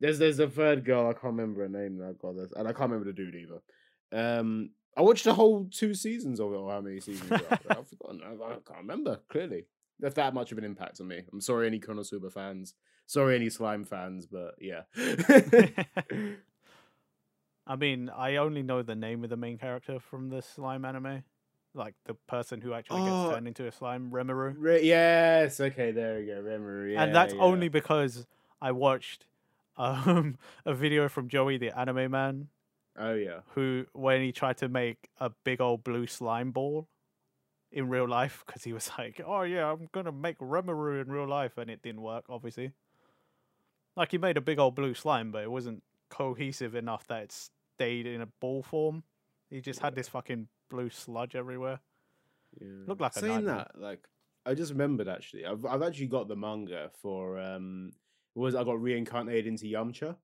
there's 0.00 0.18
there's 0.18 0.38
a 0.38 0.48
third 0.48 0.84
girl. 0.84 1.08
I 1.08 1.12
can't 1.12 1.34
remember 1.36 1.62
her 1.62 1.68
name 1.68 1.98
now. 1.98 2.12
God, 2.20 2.36
there's- 2.36 2.52
and 2.56 2.68
I 2.68 2.72
can't 2.72 2.90
remember 2.90 3.06
the 3.06 3.12
dude 3.16 3.34
either. 3.34 3.60
Um, 4.12 4.70
I 4.96 5.02
watched 5.02 5.24
the 5.24 5.34
whole 5.34 5.68
two 5.70 5.92
seasons 5.94 6.40
of 6.40 6.52
it, 6.52 6.56
or 6.56 6.70
how 6.70 6.80
many 6.80 7.00
seasons? 7.00 7.30
I've 7.32 7.88
forgotten. 7.88 8.20
I, 8.24 8.32
I 8.44 8.48
can't 8.66 8.78
remember 8.80 9.20
clearly. 9.28 9.66
That's 9.98 10.14
that 10.14 10.32
much 10.34 10.52
of 10.52 10.58
an 10.58 10.64
impact 10.64 11.00
on 11.00 11.08
me. 11.08 11.20
I'm 11.32 11.40
sorry, 11.40 11.66
any 11.66 11.80
Konosuba 11.80 12.32
fans. 12.32 12.74
Sorry, 13.06 13.36
any 13.36 13.50
slime 13.50 13.84
fans, 13.84 14.26
but 14.26 14.54
yeah. 14.60 14.82
I 17.66 17.76
mean, 17.76 18.10
I 18.10 18.36
only 18.36 18.62
know 18.62 18.82
the 18.82 18.94
name 18.94 19.24
of 19.24 19.30
the 19.30 19.36
main 19.36 19.58
character 19.58 19.98
from 19.98 20.30
the 20.30 20.42
slime 20.42 20.84
anime, 20.84 21.24
like 21.74 21.94
the 22.04 22.14
person 22.14 22.60
who 22.60 22.72
actually 22.72 23.00
Oh. 23.00 23.04
gets 23.04 23.30
turned 23.30 23.48
into 23.48 23.66
a 23.66 23.72
slime, 23.72 24.10
Rimuru. 24.10 24.54
Re- 24.58 24.84
yes, 24.84 25.60
okay, 25.60 25.90
there 25.90 26.18
we 26.18 26.26
go. 26.26 26.42
Rimuru, 26.42 26.94
yeah, 26.94 27.02
and 27.04 27.14
that's 27.14 27.34
yeah. 27.34 27.42
only 27.42 27.68
because 27.68 28.26
I 28.60 28.72
watched 28.72 29.26
um, 29.76 30.38
a 30.64 30.74
video 30.74 31.08
from 31.08 31.28
Joey, 31.28 31.58
the 31.58 31.76
anime 31.76 32.10
man, 32.10 32.48
Oh 32.98 33.14
yeah. 33.14 33.40
who 33.54 33.86
when 33.92 34.22
he 34.22 34.32
tried 34.32 34.56
to 34.58 34.68
make 34.68 35.08
a 35.20 35.30
big 35.44 35.60
old 35.60 35.84
blue 35.84 36.06
slime 36.06 36.50
ball 36.52 36.88
in 37.72 37.88
real 37.88 38.08
life, 38.08 38.44
because 38.46 38.64
he 38.64 38.72
was 38.72 38.90
like, 38.98 39.20
"Oh 39.26 39.42
yeah, 39.42 39.70
I'm 39.70 39.88
gonna 39.92 40.12
make 40.12 40.38
Rimuru 40.38 41.02
in 41.02 41.10
real 41.10 41.28
life," 41.28 41.58
and 41.58 41.68
it 41.70 41.82
didn't 41.82 42.02
work, 42.02 42.24
obviously. 42.28 42.72
Like 43.96 44.10
he 44.10 44.18
made 44.18 44.36
a 44.36 44.40
big 44.40 44.58
old 44.58 44.74
blue 44.74 44.94
slime, 44.94 45.30
but 45.32 45.42
it 45.42 45.50
wasn't 45.50 45.82
cohesive 46.10 46.74
enough 46.74 47.06
that 47.08 47.22
it 47.24 47.32
stayed 47.32 48.06
in 48.06 48.20
a 48.20 48.26
ball 48.26 48.62
form. 48.62 49.02
He 49.50 49.60
just 49.60 49.80
had 49.80 49.94
this 49.94 50.08
fucking 50.08 50.48
blue 50.70 50.90
sludge 50.90 51.34
everywhere. 51.34 51.80
yeah. 52.60 52.68
Looked 52.86 53.00
like 53.00 53.14
saying 53.14 53.44
that. 53.46 53.72
Like 53.78 54.06
I 54.44 54.54
just 54.54 54.72
remembered 54.72 55.08
actually. 55.08 55.46
I've 55.46 55.64
I've 55.64 55.82
actually 55.82 56.06
got 56.08 56.28
the 56.28 56.36
manga 56.36 56.90
for 57.00 57.38
um. 57.38 57.92
Was 58.34 58.54
I 58.54 58.64
got 58.64 58.82
reincarnated 58.82 59.46
into 59.46 59.64
Yamcha 59.64 60.14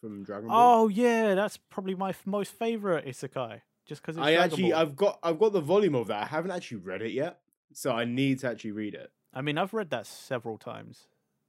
from 0.00 0.24
Dragon 0.24 0.48
Ball? 0.48 0.84
Oh 0.84 0.88
yeah, 0.88 1.34
that's 1.34 1.58
probably 1.58 1.94
my 1.94 2.08
f- 2.10 2.26
most 2.26 2.52
favorite 2.52 3.04
isekai. 3.04 3.60
Just 3.84 4.00
because 4.00 4.16
I 4.16 4.32
actually 4.34 4.72
I've 4.72 4.96
got 4.96 5.18
I've 5.22 5.38
got 5.38 5.52
the 5.52 5.60
volume 5.60 5.94
of 5.94 6.06
that. 6.06 6.22
I 6.22 6.26
haven't 6.26 6.52
actually 6.52 6.78
read 6.78 7.02
it 7.02 7.12
yet, 7.12 7.40
so 7.74 7.92
I 7.92 8.06
need 8.06 8.38
to 8.38 8.48
actually 8.48 8.72
read 8.72 8.94
it. 8.94 9.10
I 9.34 9.42
mean, 9.42 9.58
I've 9.58 9.74
read 9.74 9.90
that 9.90 10.06
several 10.06 10.56
times. 10.56 11.06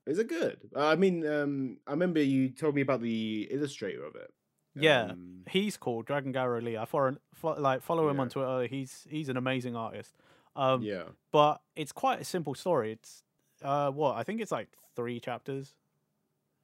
Is 0.08 0.18
it 0.20 0.28
good? 0.28 0.58
Uh, 0.76 0.88
I 0.88 0.96
mean, 0.96 1.26
um, 1.28 1.78
I 1.88 1.92
remember 1.92 2.22
you 2.22 2.50
told 2.50 2.76
me 2.76 2.82
about 2.82 3.02
the 3.02 3.48
illustrator 3.52 4.04
of 4.04 4.16
it. 4.16 4.34
Yeah, 4.76 5.12
Um, 5.12 5.44
he's 5.50 5.76
called 5.78 6.06
Dragon 6.06 6.32
Garow 6.34 6.62
Lee. 6.64 6.78
I 6.78 6.86
follow, 6.86 7.18
fo- 7.34 7.60
like 7.60 7.82
follow 7.82 8.08
him 8.10 8.16
Yeah. 8.16 8.22
on 8.22 8.30
Twitter. 8.30 8.68
He's 8.68 9.06
he's 9.10 9.28
an 9.30 9.38
amazing 9.38 9.76
artist. 9.76 10.16
Um, 10.56 10.82
yeah. 10.82 11.04
but 11.32 11.62
it's 11.76 11.92
quite 11.94 12.20
a 12.22 12.24
simple 12.26 12.56
story. 12.56 12.94
It's 12.94 13.24
uh, 13.62 13.92
what 13.92 14.16
I 14.18 14.24
think 14.24 14.42
it's 14.42 14.52
like 14.52 14.70
three 14.96 15.20
chapters. 15.20 15.76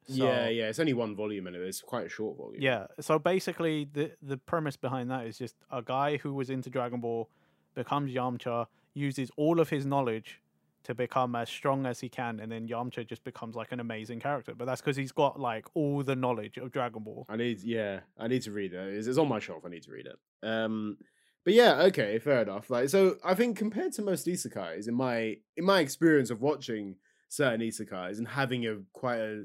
yeah, 0.06 0.44
So- 0.44 0.48
yeah. 0.50 0.68
It's 0.68 0.78
only 0.80 0.94
one 0.94 1.14
volume 1.14 1.46
and 1.46 1.54
it's 1.56 1.80
quite 1.82 2.06
a 2.06 2.08
short 2.08 2.36
volume. 2.38 2.62
Yeah. 2.62 2.86
So 3.00 3.18
basically, 3.18 3.84
the 3.92 4.12
the 4.22 4.36
premise 4.38 4.76
behind 4.76 5.10
that 5.10 5.26
is 5.26 5.38
just 5.38 5.54
a 5.70 5.82
guy 5.82 6.16
who 6.16 6.32
was 6.34 6.48
into 6.50 6.70
Dragon 6.70 7.00
Ball 7.00 7.28
becomes 7.74 8.10
Yamcha, 8.12 8.66
uses 8.94 9.30
all 9.36 9.60
of 9.60 9.68
his 9.70 9.84
knowledge 9.86 10.40
to 10.88 10.94
become 10.94 11.34
as 11.34 11.50
strong 11.50 11.84
as 11.84 12.00
he 12.00 12.08
can, 12.08 12.40
and 12.40 12.50
then 12.50 12.66
Yamcha 12.66 13.06
just 13.06 13.22
becomes 13.22 13.54
like 13.54 13.72
an 13.72 13.78
amazing 13.78 14.20
character. 14.20 14.54
But 14.54 14.64
that's 14.64 14.80
because 14.80 14.96
he's 14.96 15.12
got 15.12 15.38
like 15.38 15.66
all 15.74 16.02
the 16.02 16.16
knowledge 16.16 16.56
of 16.56 16.72
Dragon 16.72 17.04
Ball. 17.04 17.26
I 17.28 17.36
need, 17.36 17.60
yeah, 17.60 18.00
I 18.18 18.26
need 18.26 18.40
to 18.42 18.52
read 18.52 18.72
it. 18.72 18.94
It's, 18.94 19.06
it's 19.06 19.18
on 19.18 19.28
my 19.28 19.38
shelf. 19.38 19.64
I 19.66 19.68
need 19.68 19.82
to 19.82 19.92
read 19.92 20.06
it. 20.06 20.16
Um, 20.42 20.96
but 21.44 21.52
yeah, 21.52 21.82
okay, 21.82 22.18
fair 22.18 22.40
enough. 22.40 22.70
Like, 22.70 22.88
so 22.88 23.16
I 23.22 23.34
think 23.34 23.58
compared 23.58 23.92
to 23.94 24.02
most 24.02 24.26
isekais, 24.26 24.88
in 24.88 24.94
my 24.94 25.36
in 25.58 25.64
my 25.66 25.80
experience 25.80 26.30
of 26.30 26.40
watching 26.40 26.96
certain 27.28 27.60
isekais 27.60 28.16
and 28.16 28.26
having 28.26 28.66
a 28.66 28.78
quite 28.94 29.18
a 29.18 29.44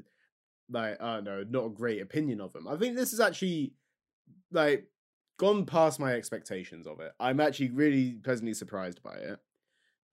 like 0.70 0.98
I 1.02 1.16
don't 1.16 1.24
know, 1.24 1.44
not 1.46 1.66
a 1.66 1.70
great 1.70 2.00
opinion 2.00 2.40
of 2.40 2.54
them, 2.54 2.66
I 2.66 2.76
think 2.76 2.96
this 2.96 3.12
is 3.12 3.20
actually 3.20 3.74
like 4.50 4.86
gone 5.38 5.66
past 5.66 6.00
my 6.00 6.14
expectations 6.14 6.86
of 6.86 7.00
it. 7.00 7.12
I'm 7.20 7.38
actually 7.38 7.68
really 7.68 8.14
pleasantly 8.14 8.54
surprised 8.54 9.02
by 9.02 9.16
it. 9.16 9.38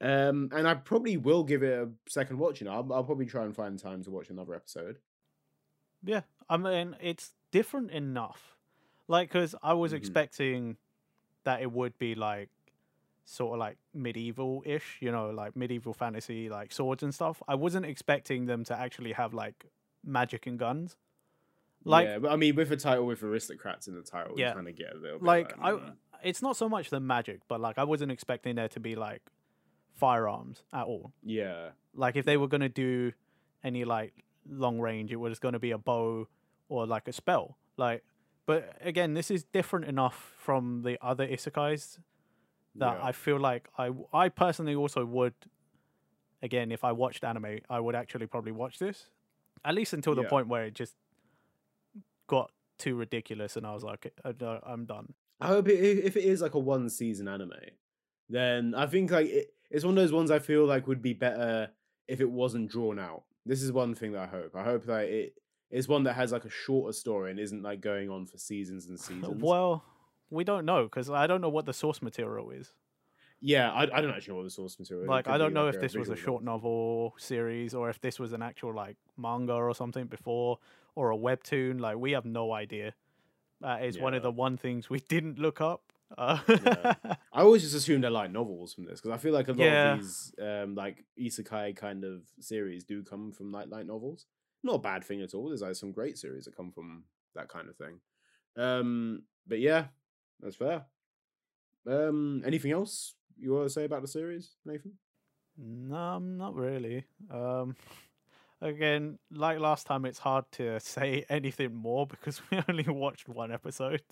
Um, 0.01 0.49
and 0.51 0.67
I 0.67 0.73
probably 0.73 1.15
will 1.17 1.43
give 1.43 1.61
it 1.63 1.73
a 1.77 1.89
second 2.09 2.39
watch. 2.39 2.59
You 2.59 2.65
know, 2.65 2.73
I'll, 2.73 2.93
I'll 2.93 3.03
probably 3.03 3.27
try 3.27 3.45
and 3.45 3.55
find 3.55 3.77
time 3.77 4.03
to 4.03 4.09
watch 4.11 4.29
another 4.29 4.55
episode. 4.55 4.97
Yeah, 6.03 6.21
I 6.49 6.57
mean 6.57 6.95
it's 6.99 7.33
different 7.51 7.91
enough. 7.91 8.57
Like, 9.07 9.29
because 9.29 9.53
I 9.61 9.73
was 9.73 9.91
Mhm. 9.93 9.97
expecting 9.97 10.77
that 11.43 11.61
it 11.61 11.71
would 11.71 11.97
be 11.99 12.15
like 12.15 12.49
sort 13.25 13.53
of 13.53 13.59
like 13.59 13.77
medieval 13.93 14.63
ish, 14.65 14.97
you 15.01 15.11
know, 15.11 15.29
like 15.29 15.55
medieval 15.55 15.93
fantasy, 15.93 16.49
like 16.49 16.71
swords 16.71 17.03
and 17.03 17.13
stuff. 17.13 17.41
I 17.47 17.55
wasn't 17.55 17.85
expecting 17.85 18.45
them 18.47 18.63
to 18.65 18.75
actually 18.77 19.11
have 19.13 19.33
like 19.33 19.65
magic 20.03 20.47
and 20.47 20.57
guns. 20.57 20.97
Like, 21.83 22.07
yeah, 22.07 22.19
but 22.19 22.31
I 22.31 22.35
mean, 22.35 22.55
with 22.55 22.71
a 22.71 22.77
title 22.77 23.05
with 23.05 23.21
aristocrats 23.23 23.87
in 23.87 23.95
the 23.95 24.01
title, 24.01 24.33
Yeah. 24.39 24.49
you 24.49 24.55
kind 24.55 24.67
of 24.67 24.75
get 24.75 24.93
a 24.93 24.97
little 24.97 25.19
bit 25.19 25.25
like 25.25 25.53
I, 25.61 25.79
it's 26.23 26.41
not 26.41 26.55
so 26.57 26.67
much 26.69 26.89
the 26.89 26.99
magic, 26.99 27.41
but 27.47 27.59
like 27.61 27.77
I 27.77 27.83
wasn't 27.83 28.11
expecting 28.11 28.55
there 28.55 28.67
to 28.69 28.79
be 28.79 28.95
like 28.95 29.21
firearms 29.93 30.63
at 30.73 30.85
all. 30.85 31.13
yeah, 31.23 31.69
Like 31.93 32.15
if 32.15 32.25
they 32.25 32.37
were 32.37 32.47
gonna 32.47 32.69
do 32.69 33.11
any 33.63 33.83
like 33.85 34.13
long 34.49 34.79
range, 34.79 35.11
it 35.11 35.17
was 35.17 35.39
gonna 35.39 35.59
be 35.59 35.71
a 35.71 35.77
bow 35.77 36.27
or 36.69 36.85
like 36.87 37.07
a 37.07 37.13
spell. 37.13 37.57
Like, 37.77 38.03
but 38.45 38.75
again, 38.81 39.13
this 39.13 39.29
is 39.31 39.43
different 39.43 39.85
enough 39.85 40.33
from 40.37 40.81
the 40.83 40.97
other 41.01 41.27
isekais 41.27 41.99
that 42.75 42.97
yeah. 42.97 43.05
I 43.05 43.11
feel 43.11 43.39
like 43.39 43.67
I 43.77 43.91
I 44.13 44.29
personally 44.29 44.75
also 44.75 45.05
would. 45.05 45.33
Again, 46.43 46.71
if 46.71 46.83
I 46.83 46.91
watched 46.91 47.23
anime, 47.23 47.59
I 47.69 47.79
would 47.79 47.93
actually 47.95 48.25
probably 48.25 48.51
watch 48.51 48.79
this, 48.79 49.05
at 49.63 49.75
least 49.75 49.93
until 49.93 50.15
the 50.15 50.23
Yeah. 50.23 50.29
point 50.29 50.47
where 50.47 50.65
it 50.65 50.73
just 50.73 50.95
got 52.27 52.51
too 52.79 52.95
ridiculous, 52.95 53.55
and 53.57 53.65
I 53.67 53.73
was 53.73 53.83
like, 53.83 54.11
"Uh, 54.25 54.59
I'm 54.63 54.85
done. 54.85 55.13
I 55.39 55.47
hope 55.47 55.67
it, 55.67 55.79
if 55.79 56.05
if 56.05 56.17
it 56.17 56.23
is 56.23 56.41
like 56.41 56.55
a 56.55 56.59
one 56.59 56.89
season 56.89 57.27
anime, 57.27 57.51
then 58.29 58.73
I 58.73 58.87
think 58.87 59.11
like 59.11 59.27
it, 59.27 59.53
it's 59.71 59.85
one 59.85 59.97
of 59.97 60.03
those 60.03 60.11
ones 60.11 60.29
I 60.29 60.39
feel 60.39 60.65
like 60.65 60.87
would 60.87 61.01
be 61.01 61.13
better 61.13 61.69
if 62.07 62.21
it 62.21 62.29
wasn't 62.29 62.69
drawn 62.69 62.99
out. 62.99 63.23
This 63.45 63.63
is 63.63 63.71
one 63.71 63.95
thing 63.95 64.11
that 64.11 64.21
I 64.21 64.27
hope. 64.27 64.55
I 64.55 64.63
hope 64.63 64.85
that 64.85 65.05
it 65.05 65.33
is 65.71 65.87
one 65.87 66.03
that 66.03 66.13
has 66.13 66.31
like 66.31 66.45
a 66.45 66.49
shorter 66.49 66.93
story 66.93 67.31
and 67.31 67.39
isn't 67.39 67.63
like 67.63 67.81
going 67.81 68.09
on 68.09 68.25
for 68.25 68.37
seasons 68.37 68.87
and 68.87 68.99
seasons. 69.07 69.41
Well, 69.41 69.83
we 70.29 70.43
don't 70.43 70.65
know 70.65 70.83
because 70.83 71.09
I 71.09 71.25
don't 71.25 71.41
know 71.41 71.49
what 71.49 71.65
the 71.65 71.73
source 71.73 72.01
material 72.01 72.51
is. 72.51 72.73
yeah, 73.39 73.71
I, 73.71 73.83
I 73.83 74.01
don't 74.01 74.11
actually 74.11 74.33
know 74.33 74.37
what 74.37 74.43
the 74.43 74.51
source 74.51 74.77
material. 74.77 75.07
Like, 75.07 75.27
I 75.27 75.37
don't 75.37 75.49
be, 75.49 75.55
know 75.55 75.65
like, 75.65 75.75
if 75.75 75.81
this 75.81 75.95
was 75.95 76.09
a 76.09 76.15
short 76.15 76.43
novel 76.43 77.15
series 77.17 77.73
or 77.73 77.89
if 77.89 77.99
this 78.01 78.19
was 78.19 78.33
an 78.33 78.41
actual 78.41 78.73
like 78.75 78.97
manga 79.17 79.53
or 79.53 79.73
something 79.73 80.05
before 80.05 80.59
or 80.95 81.11
a 81.11 81.17
webtoon. 81.17 81.79
Like, 81.79 81.97
we 81.97 82.11
have 82.11 82.25
no 82.25 82.53
idea. 82.53 82.93
That 83.61 83.83
is 83.83 83.99
one 83.99 84.13
of 84.13 84.23
the 84.23 84.31
one 84.31 84.57
things 84.57 84.89
we 84.89 84.99
didn't 84.99 85.39
look 85.39 85.61
up. 85.61 85.90
Uh, 86.17 86.39
Yeah. 86.47 86.93
I 87.33 87.41
always 87.41 87.61
just 87.61 87.75
assumed 87.75 88.03
they're 88.03 88.11
like 88.11 88.31
novels 88.31 88.73
from 88.73 88.85
this 88.85 88.99
because 89.01 89.15
I 89.15 89.21
feel 89.21 89.33
like 89.33 89.47
a 89.47 89.51
lot 89.53 89.59
Yeah. 89.65 89.93
of 89.93 89.99
these 89.99 90.33
um 90.41 90.75
like 90.75 91.05
isekai 91.19 91.75
kind 91.75 92.03
of 92.03 92.23
series 92.39 92.83
do 92.83 93.03
come 93.03 93.31
from 93.31 93.51
like 93.51 93.69
light 93.69 93.85
novels. 93.87 94.25
Not 94.63 94.75
a 94.75 94.79
bad 94.79 95.03
thing 95.03 95.21
at 95.21 95.33
all. 95.33 95.47
There's 95.49 95.61
like 95.61 95.75
some 95.75 95.91
great 95.91 96.17
series 96.17 96.45
that 96.45 96.55
come 96.55 96.71
from 96.71 97.03
that 97.35 97.47
kind 97.49 97.67
of 97.69 97.75
thing. 97.77 97.99
Um, 98.57 99.23
but 99.47 99.59
yeah, 99.59 99.85
that's 100.41 100.55
fair. 100.57 100.85
Um, 101.87 102.43
anything 102.45 102.71
else 102.71 103.15
you 103.37 103.53
want 103.53 103.65
to 103.65 103.69
say 103.73 103.85
about 103.85 104.01
the 104.03 104.07
series, 104.07 104.51
Nathan? 104.65 104.93
no, 105.57 106.19
not 106.19 106.55
really. 106.55 107.05
Um, 107.29 107.75
again, 108.61 109.17
like 109.31 109.59
last 109.59 109.87
time, 109.87 110.05
it's 110.05 110.19
hard 110.19 110.45
to 110.53 110.79
say 110.79 111.25
anything 111.29 111.73
more 111.73 112.05
because 112.05 112.41
we 112.51 112.61
only 112.69 112.83
watched 112.87 113.27
one 113.29 113.51
episode. 113.51 114.03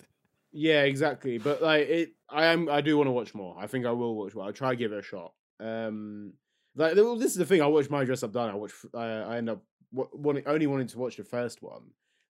Yeah, 0.52 0.82
exactly. 0.82 1.38
But 1.38 1.62
like 1.62 1.88
it, 1.88 2.12
I 2.28 2.46
am. 2.46 2.68
I 2.68 2.80
do 2.80 2.96
want 2.96 3.06
to 3.08 3.12
watch 3.12 3.34
more. 3.34 3.56
I 3.58 3.66
think 3.66 3.86
I 3.86 3.92
will 3.92 4.16
watch 4.16 4.34
more. 4.34 4.44
I'll 4.44 4.52
try 4.52 4.70
to 4.70 4.76
give 4.76 4.92
it 4.92 4.98
a 4.98 5.02
shot. 5.02 5.32
Um, 5.60 6.32
like 6.76 6.96
well, 6.96 7.16
this 7.16 7.32
is 7.32 7.38
the 7.38 7.46
thing. 7.46 7.62
I 7.62 7.66
watched 7.66 7.90
my 7.90 8.04
dress 8.04 8.22
up 8.22 8.32
done. 8.32 8.50
I 8.50 8.54
watched. 8.54 8.74
I, 8.94 9.04
I 9.04 9.36
end 9.36 9.50
up 9.50 9.62
wa- 9.92 10.08
wanting, 10.12 10.44
only 10.46 10.66
wanting 10.66 10.88
to 10.88 10.98
watch 10.98 11.16
the 11.16 11.24
first 11.24 11.62
one. 11.62 11.82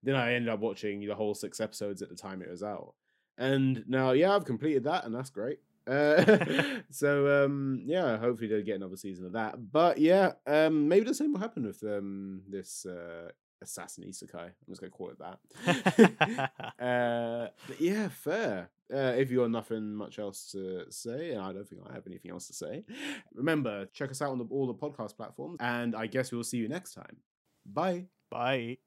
Then 0.03 0.17
I 0.17 0.35
ended 0.35 0.49
up 0.49 0.61
watching 0.61 1.07
the 1.07 1.15
whole 1.15 1.35
six 1.35 1.61
episodes 1.61 2.03
at 2.03 2.09
the 2.09 2.15
time 2.15 2.43
it 2.43 2.51
was 2.51 2.63
out. 2.63 2.95
And 3.37 3.85
now, 3.87 4.13
yeah, 4.13 4.35
I've 4.35 4.45
completed 4.45 4.85
that, 4.85 5.05
and 5.05 5.15
that's 5.15 5.31
great. 5.31 5.61
Uh, 5.87 6.25
so 6.91 7.45
um, 7.45 7.83
yeah, 7.87 8.19
hopefully 8.19 8.49
they'll 8.49 8.63
get 8.63 8.77
another 8.77 8.97
season 8.97 9.27
of 9.27 9.33
that. 9.33 9.73
But 9.73 9.99
yeah, 9.99 10.33
um, 10.47 10.89
maybe 10.89 11.07
the 11.07 11.15
same 11.15 11.33
will 11.33 11.41
happen 11.41 11.67
with 11.67 11.83
um, 11.83 12.43
this 12.49 12.85
uh, 12.87 13.31
assassin 13.63 14.05
isekai. 14.05 14.45
I'm 14.45 14.69
just 14.69 14.81
gonna 14.81 14.91
call 14.91 15.11
it 15.11 15.19
that. 15.19 16.51
uh, 16.79 17.49
but 17.67 17.81
yeah, 17.81 18.09
fair. 18.09 18.71
Uh, 18.93 19.15
if 19.17 19.31
you 19.31 19.39
got 19.39 19.51
nothing 19.51 19.95
much 19.95 20.19
else 20.19 20.51
to 20.51 20.85
say, 20.91 21.31
and 21.31 21.41
I 21.41 21.53
don't 21.53 21.69
think 21.69 21.83
I 21.89 21.95
have 21.95 22.07
anything 22.07 22.31
else 22.33 22.49
to 22.49 22.53
say, 22.53 22.85
remember 23.35 23.87
check 23.87 24.11
us 24.11 24.21
out 24.21 24.31
on 24.31 24.39
the, 24.39 24.47
all 24.51 24.67
the 24.67 24.75
podcast 24.75 25.17
platforms, 25.17 25.59
and 25.61 25.95
I 25.95 26.07
guess 26.07 26.33
we'll 26.33 26.45
see 26.45 26.59
you 26.59 26.69
next 26.69 26.95
time. 26.95 27.17
Bye. 27.65 28.07
Bye. 28.31 28.79